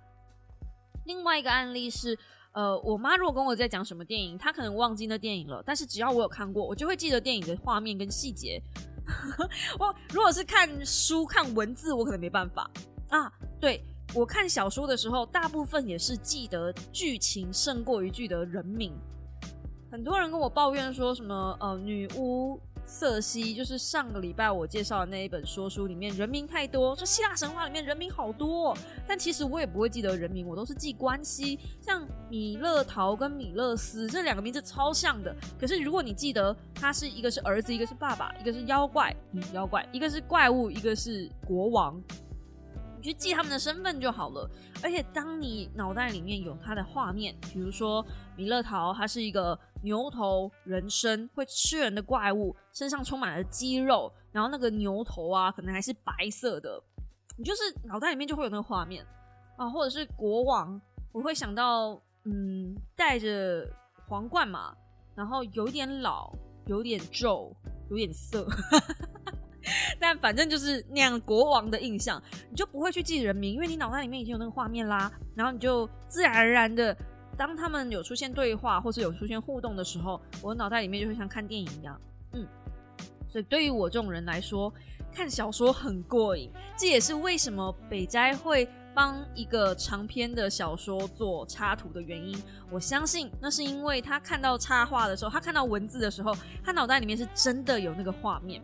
[1.06, 2.18] 另外一个案例是，
[2.52, 8.62] 呃，我妈如果跟我在讲什么电影，她可能忘记那电影了，但是只要我有看过，我就会记得电影的画面跟细节。
[9.80, 12.70] 我如果是看书看文字，我可能没办法
[13.10, 13.32] 啊。
[13.60, 18.94] 对我看小说的时候，大部分也是记得剧情胜过于记得人名。
[19.92, 42.02] 很多人跟我抱怨说什么呃女巫瑟西，就是上个礼拜我介绍的那一本说书里面人名太多，说希腊神话里面人名好多，但其实我也不会记得人名，我都是记关系，像米勒陶跟米勒斯这两个名字超像的，可是如果你记得他是一个是儿子，一个是爸爸，一个是妖怪，嗯妖怪，一个是怪物，一个是国王。
[43.06, 44.50] 去记他们的身份就好了。
[44.84, 56.82] 而且，当你脑袋里面有他的画面，比如说米勒陶，他是一个牛头人身会吃人的怪物，身上充满了肌肉，然后那个牛头啊，可能还是白色的，
[57.38, 59.06] 你就是脑袋里面就会有那个画面
[59.58, 59.70] 啊。
[59.70, 60.80] 或者是国王，
[61.12, 63.68] 我会想到，嗯，戴着
[64.08, 64.76] 皇冠嘛，
[65.16, 66.32] 然后有点老，
[66.68, 67.56] 有点皱，
[67.90, 68.48] 有点色。
[70.00, 75.12] 但反正就是那样国王的印象，你就不会去记人名，因为你脑袋里面已经有那个画面啦。
[75.36, 76.96] 然后你就自然而然的，
[77.38, 82.00] 当他们有出现对话或是有出现互动的时候，我脑袋里面就会像看电影一样。
[82.34, 82.48] 嗯，
[83.28, 84.74] 所以对于我这种人来说，
[85.12, 86.52] 看小说很过瘾。
[86.78, 92.42] 这也是为什么北斋会帮一个长篇的小说做插图的原因。
[92.72, 98.62] 我相信那是因为他看到插画的时候，他看到文字的时候，他脑袋里面是真的有那个画面。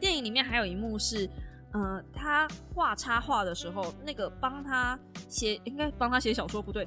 [0.00, 1.30] 电影里面还有一幕是，
[1.72, 6.86] 呃，他画插画的时候，那个帮他写，应该帮他写小说不对，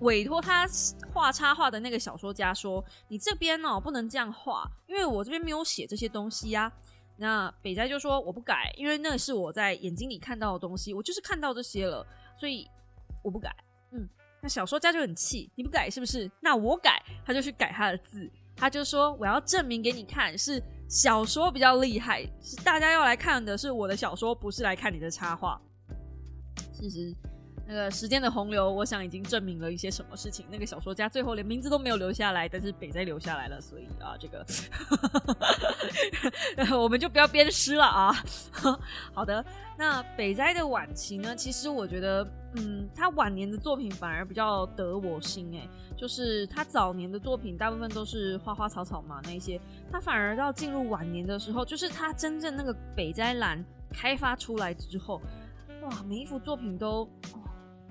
[0.00, 0.66] 委托他
[1.12, 6.72] 画插画的那个小说家说：“你这边哦不能这样画，因为我这边没有写这些东西呀。”
[7.20, 12.06] 那北斋就说：“我不改，因为那是我在眼睛里看到的东西，我就是看到这些了，
[12.38, 12.68] 所以
[13.22, 13.54] 我不改。”
[13.92, 14.08] 嗯，
[14.40, 16.30] 那小说家就很气：“你不改是不是？
[16.40, 25.60] 那我改。”他就去改他的字，他就说：“我要证明给你看是。”小说比较厉害，是大家要来看的是我的小说，不是来看你的插画。
[26.72, 27.14] 其实，
[27.70, 30.46] 那个时间的洪流，我想已经证明了一些什么事情。
[30.50, 34.42] 那个小说家最后连名字都没有留下来，但是北斋留下来了，所以啊，这个
[36.80, 38.10] 我们就不要鞭尸了啊。
[39.12, 39.44] 好的，
[39.76, 41.36] 那北斋的晚期呢？
[41.36, 45.68] 其实我觉得，嗯，他晚年的作品反而比较得我心哎。
[45.94, 49.60] 就是他早年的作品大部分都是花花草草嘛，那一些
[49.92, 55.20] 他反而到进入晚年的时候，就是他真正那个北斋蓝开发出来之后，
[55.82, 57.06] 哇，每一幅作品都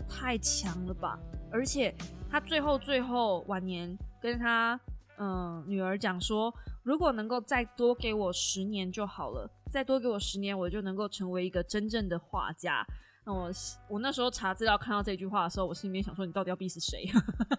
[0.10, 1.18] 太强了吧！
[1.52, 1.94] 而且
[2.30, 4.80] 他最后最后晚年跟他
[5.18, 12.86] 嗯女儿讲说，如果能够再多给我十年就好了，再多给我十年，我就能够成为一个真正的画家。
[13.26, 13.52] 那我
[13.90, 17.06] 我那时候查资料看到这句话的时候，我心里面想说：你到底要逼死谁？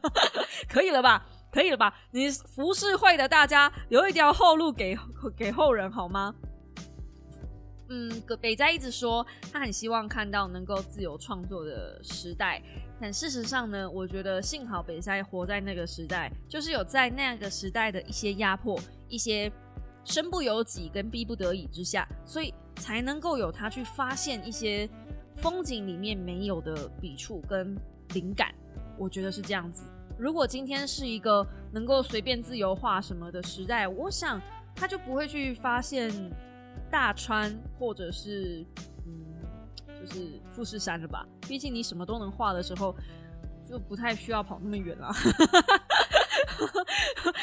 [0.68, 1.26] 可以了吧？
[1.52, 1.94] 可以了吧？
[2.10, 4.96] 你浮世绘的大家留一条后路给
[5.36, 6.34] 给后人好吗？
[7.88, 12.62] 嗯，北斋一直说他很希望看到能够自由创作的时代，
[13.00, 19.50] 但事实上呢，我觉得幸好北斋活在那个时代，就是有在那个时代的一些压迫、一些
[20.04, 24.88] 身不由己跟逼不得已之下，所以才能够有他去发现一些。
[25.40, 27.76] 风景里面没有的笔触跟
[28.12, 28.52] 灵感，
[28.98, 29.84] 我觉得是这样子。
[30.18, 34.42] 如果今天是一个能够随便自由画什么的时代，我想
[34.74, 36.10] 他就不会去发现
[36.90, 38.64] 大川或者是
[39.06, 39.36] 嗯
[40.00, 41.26] 就是富士山了吧？
[41.46, 42.94] 毕竟你什么都能画的时候，
[43.68, 45.12] 就不太需要跑那么远了。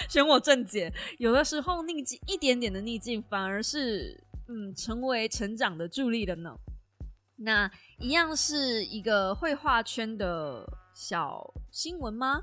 [0.09, 6.55] 选我正解，有的时候逆境一点点的逆境，反而是嗯成为成长的助力的呢。
[7.38, 12.41] 那一样是一个绘画圈的小新闻吗？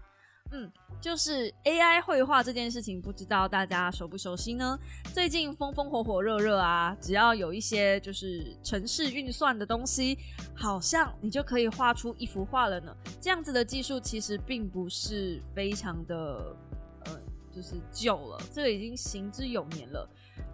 [0.54, 4.78] 嗯，就是 AI 绘画这件事情，不知道大家熟不熟悉呢？
[5.14, 10.18] 最近风风火火热热啊，只要有一些就是城市运算的东西，
[10.54, 12.94] 好像你就可以画出一幅画了呢。
[13.18, 16.54] 这样子的技术其实并不是非常的
[17.06, 17.18] 呃，
[17.50, 20.06] 就是旧了，这个已经行之有年了。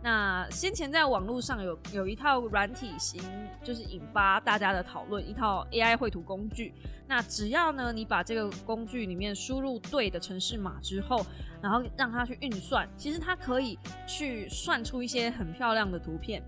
[0.02, 3.20] 那先前在网络上有有一套软体型，
[3.64, 6.72] 就是引发大家的讨论，一套 AI 绘图工具。
[7.06, 11.26] 那只要呢，你把这个工具里面输入对的城市码之后，
[11.60, 16.42] 然后让它去运算，其实它可以去算出一些很漂亮的图片，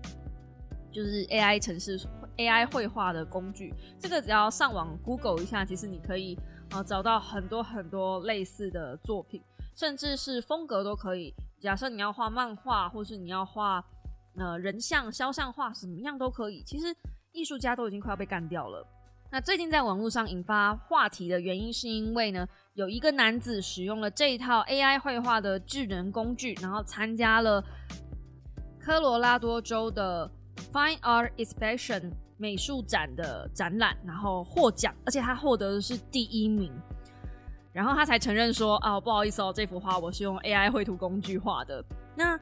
[0.91, 1.99] 就是 AI 城市
[2.37, 3.73] AI 绘画的工具。
[3.99, 6.39] 这个只要上网 Google 一下，其实你可以
[6.69, 9.43] 啊找到很多很多类似的作品，
[9.75, 11.33] 甚至是风格都可以。
[11.61, 13.83] 假设你要画漫画，或是你要画
[14.35, 16.63] 呃人像、肖像画，什么样都可以。
[16.63, 16.87] 其实
[17.31, 18.85] 艺术家都已经快要被干掉了。
[19.31, 27.63] 那最近在网络上引发话题的原因，是因为呢，有一个男子使用了这一套 AI 绘画的智能工具，然后参加了
[28.79, 30.29] 科罗拉多州的
[30.73, 36.73] Fine Art Exhibition 美术展的展览，然后获奖，而且他获得的是第一名。
[37.73, 41.83] 然后他才承认说：“啊，不好意思哦，这幅画我是用 AI 绘图工具画的。”
[42.15, 42.39] 那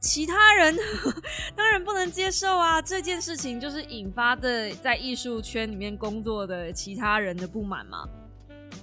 [0.00, 0.76] 其他人
[1.56, 2.82] 当然不能接受啊！
[2.82, 8.08] 这件事情就是引发的在艺术圈里面工作的其他人的不满嘛。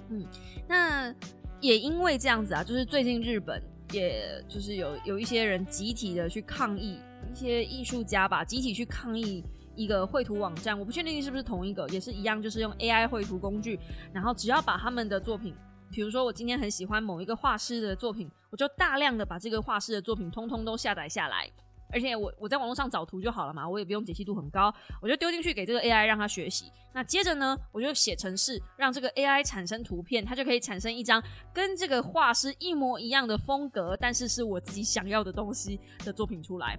[0.08, 0.26] 嗯，
[0.66, 1.14] 那
[1.60, 6.98] 也因为这样子啊，就是最近日本也就是有有一些人集体的去抗议，
[7.30, 9.44] 一些艺术家吧，集体去抗议。
[9.80, 13.80] 一个绘图网站，我不确定是不是同一个，也是一样，就是用 AI 绘图工具，
[14.12, 15.54] 然后只要把他们的作品，
[15.90, 21.50] 比如说我今天很喜欢某一个画师的作品，我就大量的把这个画师的作品通通都下载下来，
[21.90, 26.70] 而且我我在网络上找图就好了嘛，我也不用解析度很高，我就丢进去给这个 AI 让它学习。
[26.92, 31.22] 那接着呢，我就写程式让这个 AI 产生图片，它就可以产生一张
[31.54, 36.78] 跟这个画师一模一样的风格，但是是我自己想要的东西的作品出来。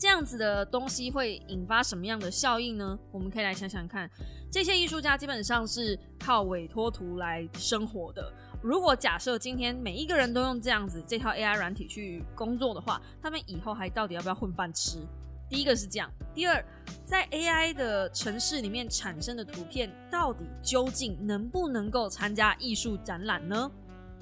[0.00, 2.98] 这样子的东西会引发什么样的效应呢？
[3.12, 4.10] 我们可以来想想看。
[4.50, 8.32] 这些艺术家基本上是靠委托图来生活的。
[8.62, 15.06] 如果假设今天每一个人都用这样子这套 AI 软体去工作的话，他们以后还到底要不要混饭吃？
[15.50, 16.10] 第一个是这样。
[16.34, 16.64] 第二，
[17.04, 23.70] 在 AI 的城市里面产生的图片，到底究竟能不能够参加艺术展览呢？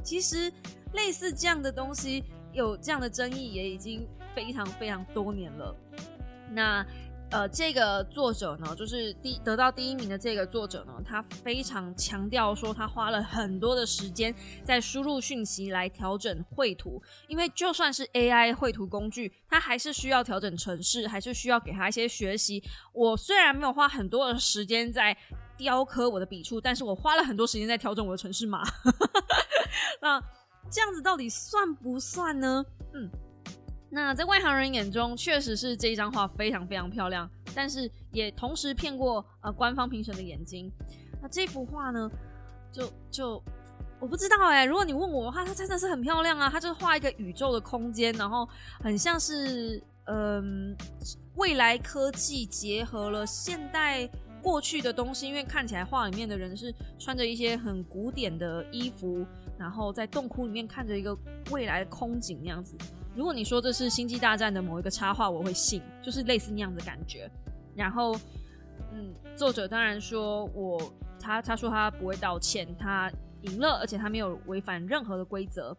[0.03, 0.53] 其实
[0.95, 2.25] 类似这样的东西。
[2.55, 5.75] 有这样的争议也已经非常非常多年了。
[6.51, 6.85] 那
[7.31, 22.63] 呃，这个作者呢，就是第得到第一名的这个作者呢，他非常强调说，他花了很多的时间在输入讯息来调整绘图，因为就算是 AI 绘图工具，它还是需要调整程式，还是需要给他一些学习。
[22.95, 25.15] 我虽然没有花很多的时间在
[25.59, 28.63] 雕刻我的笔触，但是我花了很多时间在调整我的程式码。
[30.01, 30.23] 那。
[30.71, 32.63] 这样子到底算不算呢？
[32.93, 33.09] 嗯，
[33.91, 40.71] 那在外行人眼中，确实是这一张画非常非常漂亮，但是也同时骗过呃官方评审的眼睛。
[41.23, 42.11] 那这幅画呢，
[42.71, 43.43] 就就
[43.99, 44.65] 我不知道哎。
[44.65, 46.51] 如果你问我的话，它真的是很漂亮啊！
[46.51, 48.47] 它就画一个宇宙的空间，然后
[48.81, 50.77] 很像是嗯
[51.37, 54.07] 未来科技结合了现代
[54.43, 59.27] 过去的东西，因为看起来画里面的人是穿着一些很古典的衣服。
[59.59, 61.17] 然后在洞窟里面看着一个
[61.51, 62.77] 未来的空景那样子。
[63.19, 67.29] 如果你说这是《星际大战》的某一个插画，我会信，就是类似那样的感觉。
[67.75, 68.15] 然后，
[68.93, 70.81] 嗯，作者当然说我
[71.19, 75.77] 他他说他不会道歉，他赢了，而且他没有违反任何的规则。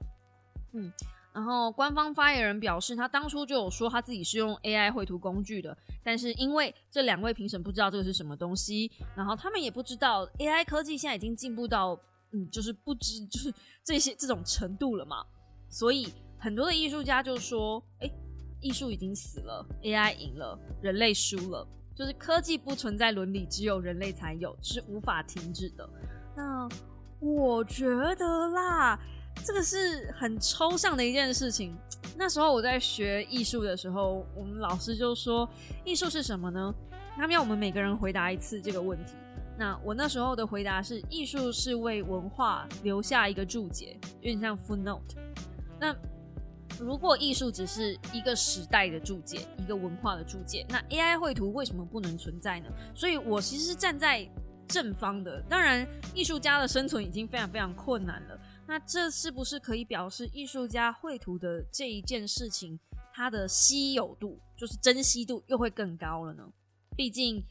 [0.73, 0.91] 嗯，
[1.31, 11.97] 然后官方发言人表示，他当初就有说他自己是用 AI 绘图工具的，但是因为这两位评审不知道这个是什么东西，然后他们也不知道 AI 科技现在已经进步到。
[12.31, 15.25] 嗯，就是不知就是这些这种程度了嘛，
[15.67, 18.09] 所以很多的艺术家就说：“哎，
[18.61, 25.87] 艺术已经死了，AI 赢了，人类输了，就是科技不存在伦理，只有人类才有，是无法停止的。”
[26.35, 26.67] 那
[27.19, 27.85] 我觉
[28.15, 28.97] 得啦，
[29.43, 31.77] 这个是很抽象的一件事情。
[32.17, 35.47] 那时候我在学艺术的时候，我们老师就说
[35.83, 36.73] ：“艺术是什么呢？”
[37.17, 39.13] 他们要我们每个人回答一次这个问题。
[39.57, 45.17] 那我那时候的回答是：艺术是为文化留下一个注解，有点像 footnote。
[45.77, 45.93] 那
[46.79, 52.69] 如果艺术只是一个时代的注解，一个文化的注解，那 AI 绘图为什么不能存在呢？
[52.95, 54.27] 所以我其实是站在
[54.67, 55.41] 正方的。
[55.49, 58.39] 当然，艺术家的生存已经非常非常困难了。
[58.67, 62.79] 那这是不是可以表示艺术家绘图的这一件事情，
[63.13, 66.43] 它的稀有度，就是珍惜度又会更高了呢？
[66.95, 67.43] 毕竟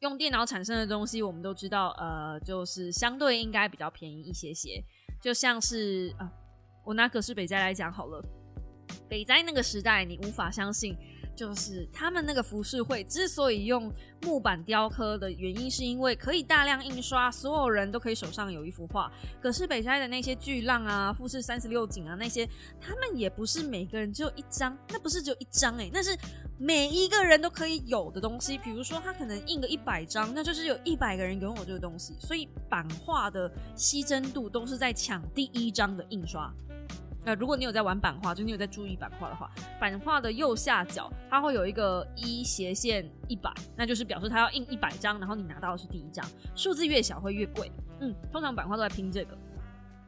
[0.00, 4.82] 用电脑产生的东西，我们都知道，呃，就是相对应该比较便宜一些些。
[5.22, 6.30] 就像是啊，
[6.84, 8.22] 我拿葛饰北斋来讲好了，
[9.08, 10.96] 北斋那个时代，你无法相信，
[11.36, 13.92] 就是他们那个浮世绘之所以用
[14.22, 19.10] 木板雕刻的原因，是因为可以大量印刷，所有人都可以手上有一幅画。
[19.40, 22.48] 可是北斋的那些巨浪啊、富士三十六景啊那些，
[22.80, 26.16] 他们也不是每个人只有一张，那不是只有一张哎，那是
[26.58, 28.56] 每一个人都可以有的东西。
[28.58, 32.14] 比如说他可能印个一百张，那就是有一百个人拥有这个东西。
[32.20, 36.52] 所以版画的稀珍度都是在抢第一张的印刷。
[37.24, 39.50] 那如果你有在玩版画，就你有在注意版画的话，
[39.80, 47.72] 版画的右下角它会有一个一斜线一百，那就是表示它要印一百张，然后你拿到的是第一张，数字越小会越贵。
[48.00, 49.36] 嗯，通常版画都在拼这个。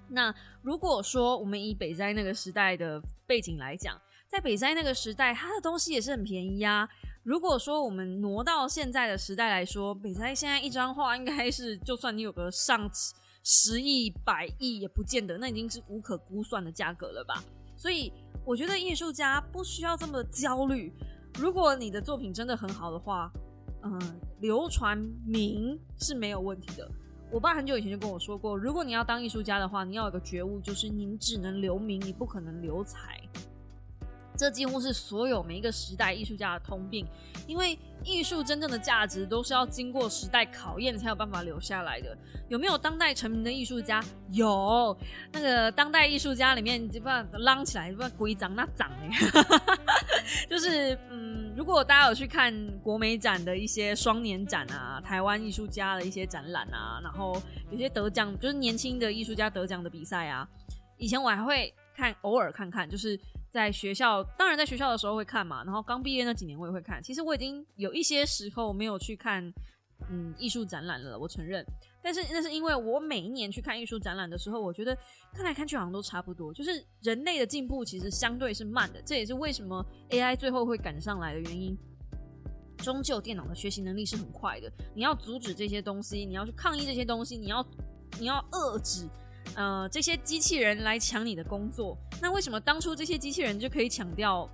[0.09, 3.99] 那如果说我们以北斋那个时代的背景来讲，
[4.29, 6.89] 在北斋那个时代，它的东西也是很便宜啊。
[7.23, 13.17] 如果说我们挪到现在的时代来说，北斋现在一张画应该是，就算你有个上千
[13.49, 17.45] 十亿、百亿，也不见得，那已经是无可估算的价格了吧。
[17.77, 18.13] 所以
[18.45, 20.93] 我觉得艺术家不需要这么焦虑。
[21.39, 23.31] 如果你的作品真的很好的话，
[23.85, 26.91] 嗯，流传名是没有问题的。
[27.31, 33.21] 我爸很久以前就跟我说过，如果你要当艺术家的话，你要有个觉悟，就是你只能留名，你不可能留财。
[34.37, 37.07] 这几乎是所有每一个时代艺术家的通病，
[37.47, 42.17] 因为艺术真正的价值都是要经过时代考验才有办法留下来的。
[42.49, 44.03] 有没有当代成名的艺术家？
[44.31, 44.97] 有，
[45.33, 49.11] 那个当代艺术家里面，就不啷起来，不鬼长那长哎，
[50.49, 60.47] 就是嗯，如果大家有去看国美展的一些双年展啊，台湾艺术家的一些展览啊，然后有些得奖，就是年轻的艺术家得奖的比赛啊，
[60.99, 63.19] 以前我还会看，偶尔看看，就是。
[63.57, 65.65] 在学校，当然在学校的时候会看嘛。
[65.65, 67.03] 然后刚毕业那几年我也会看。
[67.03, 69.51] 其实我已经有一些时候没有去看，
[70.11, 71.19] 嗯，艺术展览了。
[71.19, 71.65] 我承认，
[72.03, 74.95] 但是那是因为我每一年去看艺术展览的时候，我觉得
[75.33, 76.53] 看来看去好像都差不多。
[76.53, 81.75] 就是人类的进步其实相对是慢的，这也是为什么 AI 最后会赶上来的原因。
[82.77, 87.67] 终究电脑的学习能力是很快的，你要阻止这些东西，你要去抗议这些东西，你要
[88.21, 89.09] 你要遏制。
[89.55, 94.49] 呃，这些机器人来抢你的工作，那为什么当初这些机器人就可以抢掉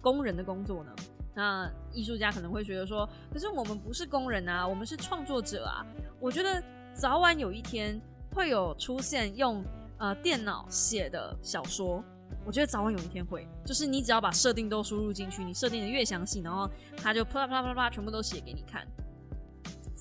[0.00, 0.92] 工人的工作呢？
[1.34, 5.86] 那艺术家可能会觉得说，可是我们不是工人啊，我们是创作者啊。
[6.20, 6.62] 我觉得
[6.92, 8.00] 早晚有一天
[8.34, 9.64] 会有出现用
[9.98, 12.04] 呃电脑写的小说，
[12.44, 18.86] 我觉得早晚有一天会，就是你只要把设定都输入进去，你设定的越详细，然后它就啪啪啪啪全部都写给你看。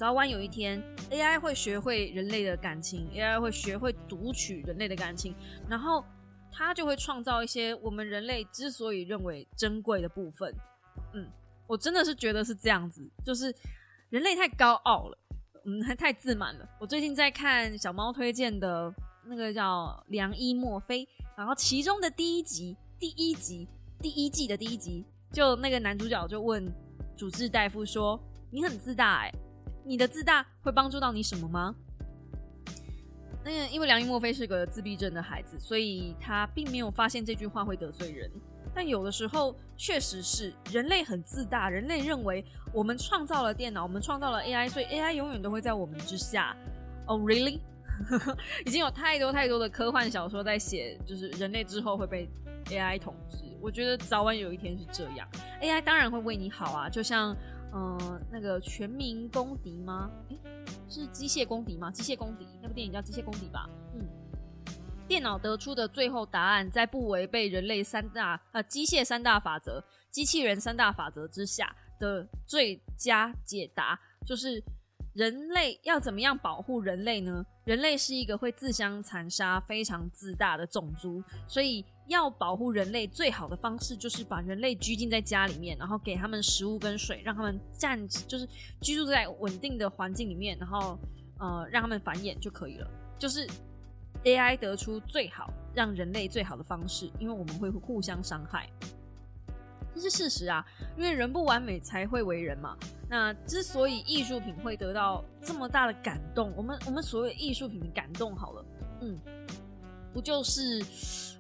[0.02, 0.82] 早晚有一天
[1.12, 5.36] ，AI 会学会人类的感情，AI 会学会读取人类的感情，
[5.70, 6.04] 然后
[6.52, 10.52] 它就会创造一些我们人类之所以认为珍贵的部分。
[11.14, 11.30] 嗯，
[11.68, 13.56] 我真的是觉得是这样子，就是
[14.10, 15.18] 人类太高傲了，
[15.66, 16.68] 嗯，还太自满了。
[16.80, 18.92] 我最近在看小猫推荐的
[19.28, 21.06] 那个叫《良医墨菲》，
[21.38, 23.68] 然后其中的第一集，第一集，
[24.00, 26.68] 第一季的第一集，就那个男主角就问
[27.16, 29.32] 主治大夫说：“你很自大哎。”
[29.84, 31.76] 你的自大会帮助到你什么吗？
[33.44, 38.30] 那因为梁一莫非是个自闭症的孩子，所以他并没有发现这句话会得罪人。
[38.74, 46.56] 但有的时候确实是人类很自大，人类认为我们创造了电脑，我们创造了 AI，所以 AI 永远都会在我们之下。
[47.08, 47.60] Oh really？
[48.66, 52.30] 已经有太多太多的科幻小说在写，就是人类之后会被
[52.68, 53.38] AI 统治。
[53.60, 55.28] 我觉得早晚有一天是这样
[55.62, 57.36] ，AI 当然会为你好啊，就像。
[57.74, 60.12] 嗯，那个全民公敌吗？
[60.30, 60.38] 诶，
[60.90, 61.90] 是机械公敌吗？
[61.90, 63.70] 机械公敌那部电影叫《机械公敌》吧？
[63.96, 64.06] 嗯，
[65.08, 74.62] 电脑得出的最后答案，在不违背人类三大呃机械三大法则、机器人三大法则之下的最佳解答，就是
[75.14, 77.46] 人类要怎么样保护人类呢？
[77.64, 81.86] 人类是一个会自相残杀、非常自大的种族，所以。
[82.12, 88.48] 要保护人类最好的方式就是把人类拘禁在家里面，然后给他们食物跟水，让他们暂就是
[88.80, 90.98] 居住在稳定的环境里面，然后
[91.40, 92.88] 呃让他们繁衍就可以了。
[93.18, 93.48] 就是
[94.24, 98.70] AI 得出最好让人类最好的方式，因为我们会互相伤害，
[99.96, 100.66] 这是事实啊。
[100.98, 102.78] 因为人不完美才会为人嘛。
[103.10, 108.66] 那之所以艺术品会得到这么大的感动，我们我们所谓艺术品的感动好了，
[109.02, 109.20] 嗯。
[110.14, 110.84] 不就是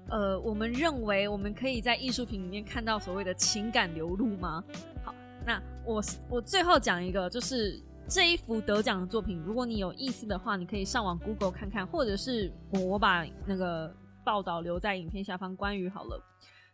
[0.09, 4.63] 呃我们认为我们可以在艺术品里面看到所谓的情感流露吗？
[5.03, 5.13] 好，
[5.45, 15.55] 那我我最后讲一个，就是这一幅得奖的作品，如果你有意思的话，你可以上网 Google 看看，或者是我把那个报道留在影片下方。
[15.55, 16.21] 关于好了，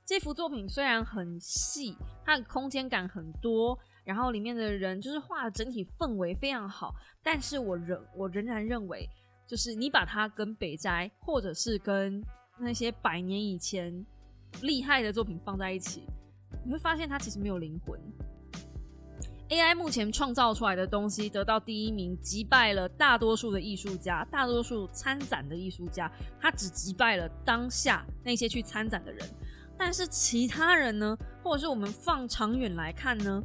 [0.05, 1.95] 这幅作品虽然很细，
[2.25, 3.77] 它的空间感很多。
[4.03, 9.05] 然后里面的人就是画的整体氛围非常好，但是我仍我仍然认为，
[9.47, 12.21] 就是你把它跟北斋或者是跟
[12.59, 14.05] 那些百年以前
[14.61, 16.03] 厉害的作品放在一起，
[16.65, 17.97] 你会发现它其实没有灵魂。
[19.49, 29.25] AI 目前创造出来的东西得到第一名，击败了大多数的艺术家，大多数参展的艺术家，他只击败了当下那些去参展的人。
[29.77, 33.41] 但是其他人呢，或者是我们放长远来看呢？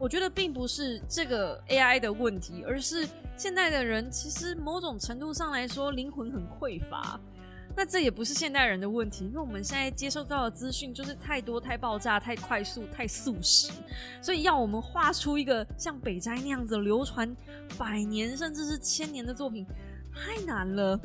[0.00, 3.06] 我觉得并不是这个 AI 的问题，而是
[3.40, 7.18] 现代的人其实某种程度上来说灵魂很匮乏。
[7.74, 13.72] 那这也不是现代人的问题，因为我们现在接受到的资讯就是太多、太爆炸、太快速、太速食，
[14.20, 17.34] 所以要我们画出一个像北斋那样子流传
[17.78, 19.66] 百年甚至是千年的作品，
[20.14, 21.00] 太难了。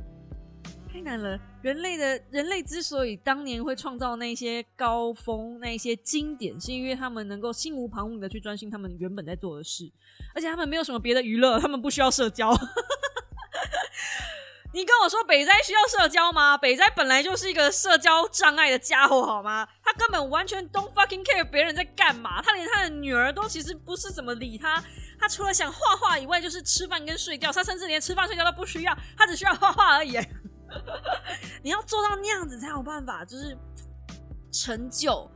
[0.96, 1.38] 太难了！
[1.62, 9.92] 人类的人类之所以当年会创造那些高峰、那些经典，是因为他们能够心无旁骛的去专心他们原本在做的事，
[10.34, 12.54] 而且他们没有什么别的娱乐，他们不需要社交。
[14.74, 16.58] 你跟我说北斋需要社交吗？
[16.58, 19.68] 北斋本来就是一个社交障碍的家伙，好吗？
[19.84, 24.82] 他根本完全 don't fucking care 别人在干嘛，他连他的女儿都其实不是怎么理他，
[25.20, 30.18] 他除了想画画以外，就是吃饭跟睡觉，他甚至连吃饭睡觉都不需要，他只需要画画而已。
[31.64, 33.58] 你要做到那样子才有办法，就是
[34.52, 35.30] 成就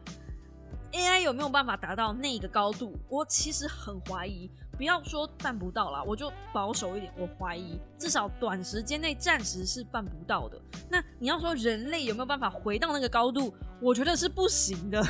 [0.91, 2.97] AI 有没有办法达到那个高度？
[3.07, 10.59] 我其实很怀疑，不要说办不到啦，我就保守一点，我怀疑至少短时间内暂时是办不到的。
[10.89, 13.53] 那你要说人类有没有办法回到那个高度？
[13.81, 15.01] 我觉得是不行的，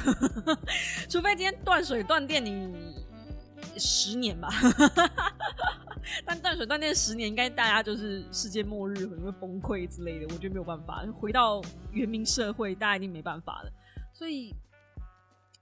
[1.10, 3.08] 除非今天断水断电，你
[3.78, 4.50] 十年吧。
[6.26, 10.26] 但断水断电十年，应该大家就是世界末日，可能会崩溃之类的。
[10.34, 13.72] 我觉得没有办法回到原民社会，大家一定没办法了。
[14.12, 14.56] 所以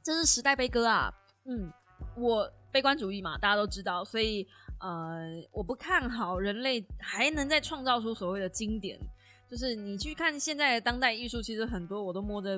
[0.02, 1.14] 这是时代悲歌啊！
[1.46, 1.72] 嗯，
[2.16, 4.06] 我悲观主义嘛，大家都知道。
[4.06, 4.48] 所以
[4.80, 5.20] 呃，
[5.52, 8.98] 我不看好人类还能再创造出所谓的经典。
[9.50, 12.58] 就是你去看现在的当代艺术，其实很多我都摸着，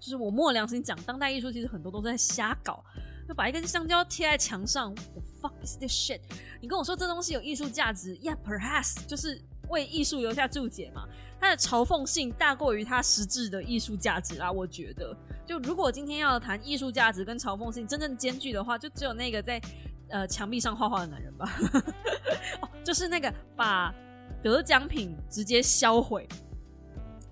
[0.00, 2.82] 就是我摸良心讲，当代艺术其实很多都在瞎搞。
[3.28, 4.96] 就把一根香蕉贴在墙上
[5.38, 6.20] ，fuck is this shit？
[6.62, 11.06] 你跟我说这东西有艺术价值，Yeah，perhaps，就是为艺术留下注解嘛。
[11.38, 14.50] 它的嘲讽性大过于它实质的艺术价值啦。
[14.50, 15.14] 我觉得，
[15.44, 19.60] 就如果今天要谈艺术价值跟嘲讽性真正兼具的话，就只有那个在
[20.08, 21.52] 呃墙壁上画画的男人吧。
[22.62, 23.94] 哦，就是那个把
[24.42, 26.26] 得奖品直接销毁，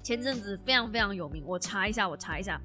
[0.03, 1.42] 前阵子非常非常有名。
[1.47, 2.61] 我查一下，我查一下。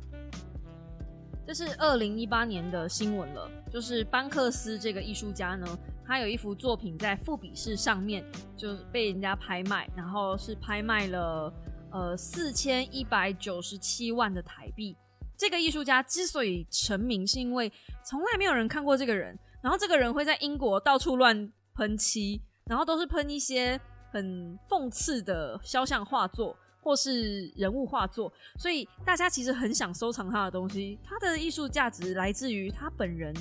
[1.45, 5.67] 这是二零一八年的新闻了，就是班克斯这个艺术家呢，
[6.05, 8.23] 他有一幅作品在富比市上面
[8.55, 11.53] 就被人家拍卖，然后是拍卖了
[11.91, 14.95] 呃四千一百九十七万的台币。
[15.35, 17.69] 这个艺术家之所以成名，是因为
[18.05, 23.77] 从来没有人看过这个人，然后这个人会在英国到处乱喷漆，然后都是喷一些
[24.11, 26.55] 很讽刺的肖像画作。
[26.81, 30.99] 或是人物画作，所以大家其实很想收藏他的东西。
[31.03, 33.33] 他的艺术价值来自于他本人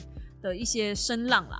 [0.42, 1.58] 的一些声浪啦，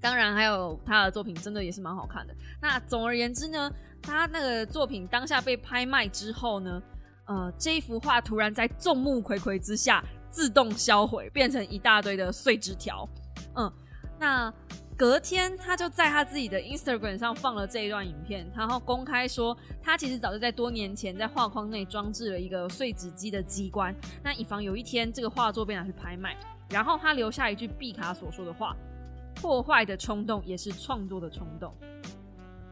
[0.00, 2.34] 当然还有他的作品，真的也是蛮好看的。
[2.60, 3.72] 那总而言之呢，
[4.02, 6.82] 他那个作品当下被拍卖之后呢，
[7.26, 13.08] 呃，这一幅画突然在众目睽睽之下自动销毁，变成一大堆的碎纸条。
[13.54, 13.72] 嗯，
[14.18, 14.52] 那。
[15.02, 23.92] 隔天，他就在他自己的 Instagram 上放了这一段影片，然后公开说，他其实早就在多年前在画框内装置了一个碎纸机的机关，
[24.22, 26.36] 那以防有一天这个画作被拿去拍卖。
[26.70, 28.76] 然后他留下一句毕卡所说的话
[29.34, 31.74] ：“破坏的冲动也是创作的冲动。”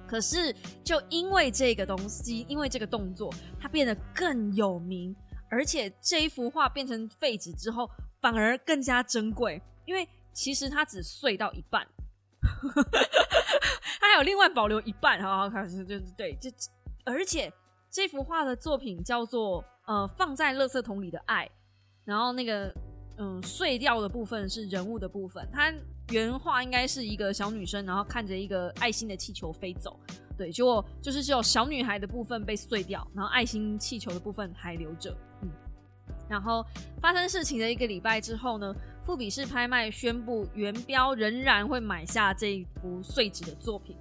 [0.07, 0.55] 可是，
[0.85, 5.13] 就因为这个东西，因为这个动作，他变得更有名，
[5.49, 11.85] 而且这一幅画变成废纸之后，反而更加珍贵，因为其实它只碎到一半。
[14.01, 16.51] 他还有另外保留一半，好好看是就是对，就
[17.05, 17.53] 而且
[17.91, 21.49] 这幅画的作品叫做呃放在垃圾桶里的爱，
[22.05, 22.73] 然后那个
[23.19, 25.73] 嗯碎掉的部分是人物的部分，它
[26.11, 29.99] 原画应该是一个小女生，然后看着一个爱心的气球飞走，
[30.37, 35.49] 对，结果就是只有小女孩的部分被碎掉，然后爱心气球的部分还留着，嗯，
[36.29, 36.65] 然后
[37.01, 38.75] 发生事情的一个礼拜之后呢。
[39.05, 43.97] 富比士拍卖宣布，原标仍然会买下这一幅碎纸的作品。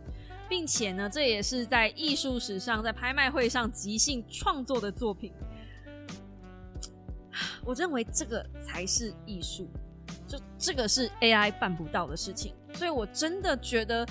[0.49, 5.31] 并且呢，这也是在艺术史上在拍卖会上即兴创作的作品。
[7.63, 9.69] 我认为这个才是艺术，
[10.27, 14.03] 就这个是 AI 办不到的事情，所以我真的觉得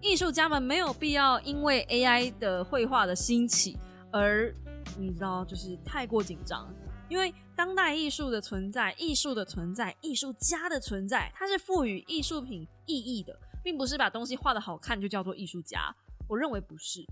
[0.00, 3.78] 艺术家们没有必要因为 AI 的绘画的兴起
[4.10, 4.52] 而
[4.98, 6.68] 你知道就是太过紧张，
[7.08, 15.94] 因为当代艺术的存在、艺术的存在、艺术家的存在，它是赋予艺术品意义的，并不是把东西画的好看就叫做艺术家。
[16.26, 17.04] 我认为不是，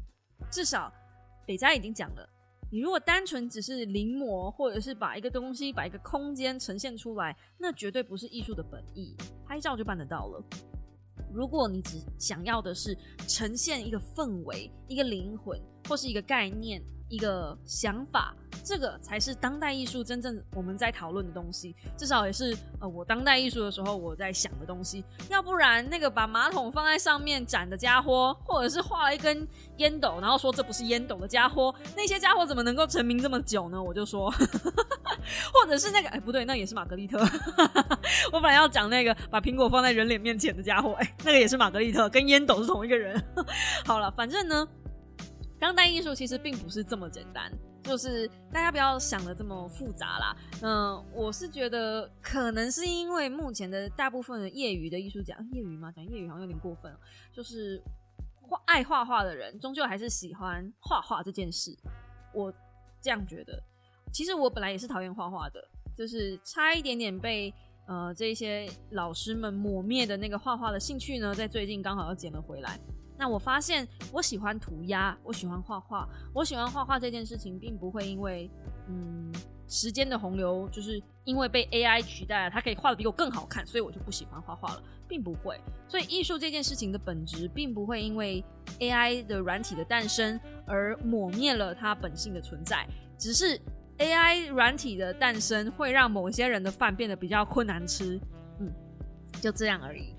[0.51, 0.93] 至少
[1.47, 2.29] 北斋已经讲了。
[2.71, 9.15] 你如果单纯只是临摹，或者是把一个东西、把一个空间呈现出来，那绝对不是艺术的本意。
[9.47, 10.43] 拍照就办得到了。
[11.31, 12.97] 如果你只想要的是
[13.29, 16.83] 呈现一个氛围、一个灵魂，或是一个概念。
[17.13, 18.35] 一个想法，
[18.65, 25.05] 这个才是当代艺术真正我们在讨论的东西，至少也是呃我当代艺术的时候我在想的东西。
[25.29, 29.47] 要不然那个把马桶放在上面展的家伙，或者是画了一根
[29.77, 33.83] 烟斗，然后说这不是烟斗的家伙，那些家伙怎么能够成名这么久呢？
[33.83, 34.31] 我就说，
[35.53, 37.19] 或者是那个哎不对，那也是玛格丽特。
[38.33, 43.23] 我本来要讲那个把苹果放在人脸面前的家伙，哎，那个也是玛格丽特，跟烟斗是同一个人。
[43.85, 44.67] 好了，反正呢。
[45.63, 47.49] 当代艺术其实并不是这么简单，
[47.85, 50.37] 就是大家不要想的这么复杂啦。
[50.61, 55.93] 嗯，我是觉得可能是因为目前的大部分的业余的艺术家，业余吗？
[55.93, 56.93] 讲业余好像有点过分。
[57.33, 57.81] 就是
[58.41, 61.73] 画爱画画的人，终究还是喜欢画画这件事。
[62.35, 62.53] 我
[63.01, 63.63] 这样觉得。
[64.13, 65.65] 其实我本来也是讨厌画画的，
[65.97, 67.55] 就是差一点点被
[67.87, 72.81] 呃这些老师们抹灭的那个画画的兴趣呢，在最近刚好又捡了回来。
[73.23, 78.51] 那我发现，我喜欢涂鸦，我喜欢画画，我喜欢画画这件事情，并不会因为，
[78.89, 79.33] 嗯，
[79.69, 85.57] 时间的洪流，就是因为被 AI 取代了，它可以画的比我更好看，所以我就不喜欢画画了，并不会。
[85.87, 88.45] 所以艺术这件事情的本质，并不会因为
[88.81, 92.85] AI 的软体的诞生而抹灭了它本性的存在，
[93.17, 93.57] 只是
[93.99, 98.21] AI 软体的诞生会让某些人的饭变得比较困难吃，
[98.59, 98.69] 嗯，
[99.41, 100.13] 就这样而已。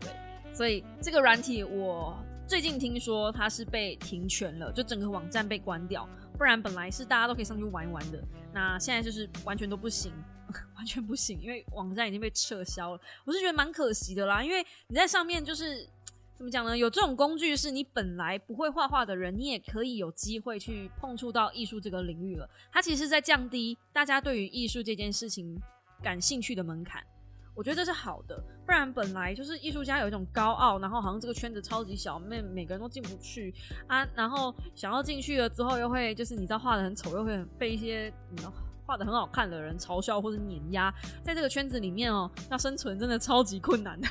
[0.00, 0.08] 对，
[0.54, 2.16] 所以这个软体我。
[2.46, 8.22] 最近听说它是被停权了，就整个网站被关掉，不然本来是大家都可以上去玩一玩的。
[8.54, 10.12] 那现在就是完全都不行，
[10.76, 13.00] 完全不行，因为网站已经被撤销了。
[13.24, 15.88] 我是觉得蛮可惜的啦，因为你在上面就是
[16.36, 16.78] 怎么讲呢？
[16.78, 22.48] 有这种工具，是你本来不会画画的人，你也可以有机会去碰触到艺术这个领域了。
[22.70, 25.60] 它其实是在降低大家对于艺术这件事情
[26.00, 27.04] 感兴趣的门槛。
[27.56, 33.52] 我觉得这是好的，不然本来就是艺术家有一种高傲，然后好像这个圈子超级小，每每个人都进不去
[33.88, 38.42] 啊，然后想要进去了之后，又会就是你知道画的很丑，又会被一些你
[38.84, 44.08] 画的很好看的人嘲笑或者碾压，在这个圈子里面哦，要生存真的超级困难的。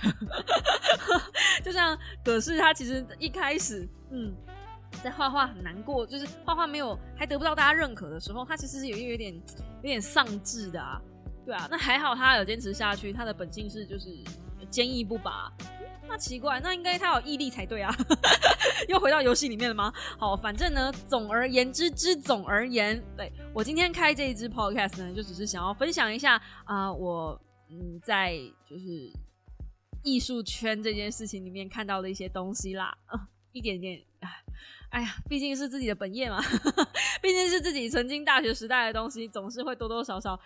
[1.64, 4.36] 就像葛氏他其实一开始嗯，
[5.04, 11.00] 在画画很难过，就是画画没有还得不到大家认可的时候，他其实是有一有点有点丧志的啊。
[11.46, 14.10] 对啊，那还好他有坚持下去，他的本性是就是
[14.70, 15.52] 坚毅不拔。
[16.08, 17.94] 那奇怪，那应该他有毅力才对啊。
[18.88, 19.92] 又回到游戏里面了吗？
[20.20, 27.40] 好，反正呢，总而言之之总而言，对我今天开这一支 podcast 呢，就只是想要分享一下啊，我
[27.70, 28.38] 嗯在
[28.70, 29.12] 就是
[30.04, 32.96] 艺术圈这件事情里面看到的一些东西啦，
[33.52, 34.02] 一点点。
[34.90, 36.40] 哎呀，毕竟是自己的本业嘛，
[37.22, 40.40] 毕竟是自己曾经大学时代的东西，总是会多多少少。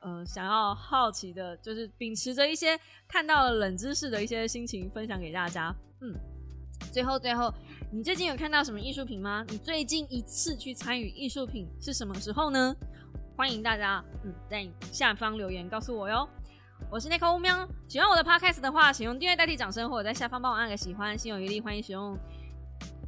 [0.00, 2.78] 呃，想要好奇的，就是秉持着一些
[3.08, 5.74] 看到了冷知识的一些心情分享给大家。
[6.00, 6.14] 嗯，
[6.92, 7.52] 最后最后，
[7.90, 9.44] 你最近有看到什么艺术品吗？
[9.48, 12.74] 你最近一次去参与艺术品是什么时候呢？
[13.36, 16.28] 欢迎大家嗯在下方留言告诉我哟。
[16.90, 21.18] 我是那颗乌喵，喜欢我的 podcast 的话，请用订阅代替掌声，或者在下方帮我按个喜欢。
[21.18, 22.16] 心有余力，欢迎使用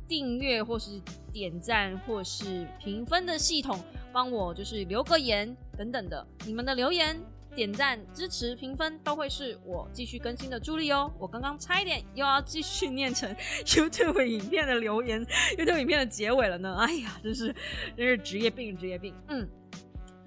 [0.08, 1.00] 订阅或是
[1.32, 3.78] 点赞或是评分的系统。
[4.10, 7.20] 帮我就是留个言等等的，你们的留言、
[7.54, 11.12] 点赞、支持、评分都会是我继续更新的助力哦。
[11.18, 13.32] 我刚刚差一点又要继续念成
[13.66, 15.24] YouTube 影片的留言
[15.58, 16.74] ，YouTube 影片的结尾了呢。
[16.76, 17.54] 哎呀，真是
[17.96, 19.14] 真是职业病，职业病。
[19.28, 19.46] 嗯，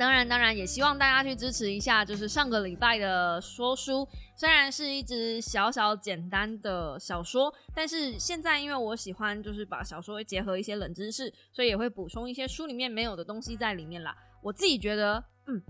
[0.02, 14.18] 当然当然也希望大家去支持一下，就是上个礼拜的说书，虽然是一支小小简单的小说，但是现在因为我喜欢就是把小说结合一些冷知识，所以也会补充一些书里面没有的东西在里面啦。
[14.42, 15.62] 我自己觉得，嗯，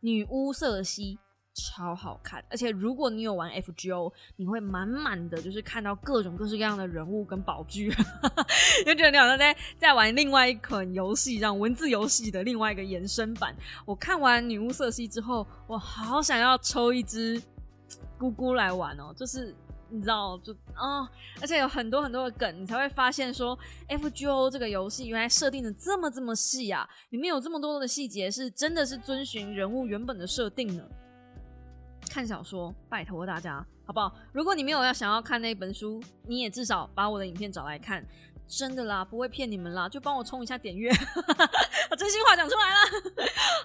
[0.00, 1.18] 女巫瑟西
[1.54, 7.90] 超好看，而且如果你有玩 FGO，你会满满的就是看到各种各式各样的人物跟宝具，
[8.84, 13.54] 就觉得你好像在在玩另外一款游戏，这样文字游戏的另外一个延伸版。
[13.86, 17.40] 我看完女巫瑟西之后，我好想要抽一只。
[18.16, 19.54] 姑姑来玩哦，就是
[19.90, 21.02] 你知道就啊，
[21.40, 30.82] 而且有很多很多的梗，你才会发现说 F G O 这个游戏原来设定的这么这么细啊，里面有这么多的细节是真的是遵循人物原本的设定呢。
[32.08, 34.12] 看小说，拜托大家好不好？
[34.32, 38.04] 如果你没有要想要看那本书，你也至少把我的影片找来看。
[38.46, 40.90] 真的啦，不会骗你们啦，就帮我冲一下点阅，
[41.90, 42.76] 我 真心话讲出来了。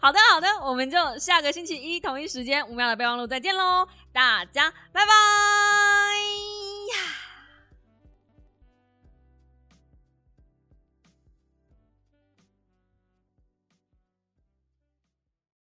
[0.02, 6.59] 好的，好的，我们就下个星期一同一时间五秒的备忘录再见喽，大家拜拜。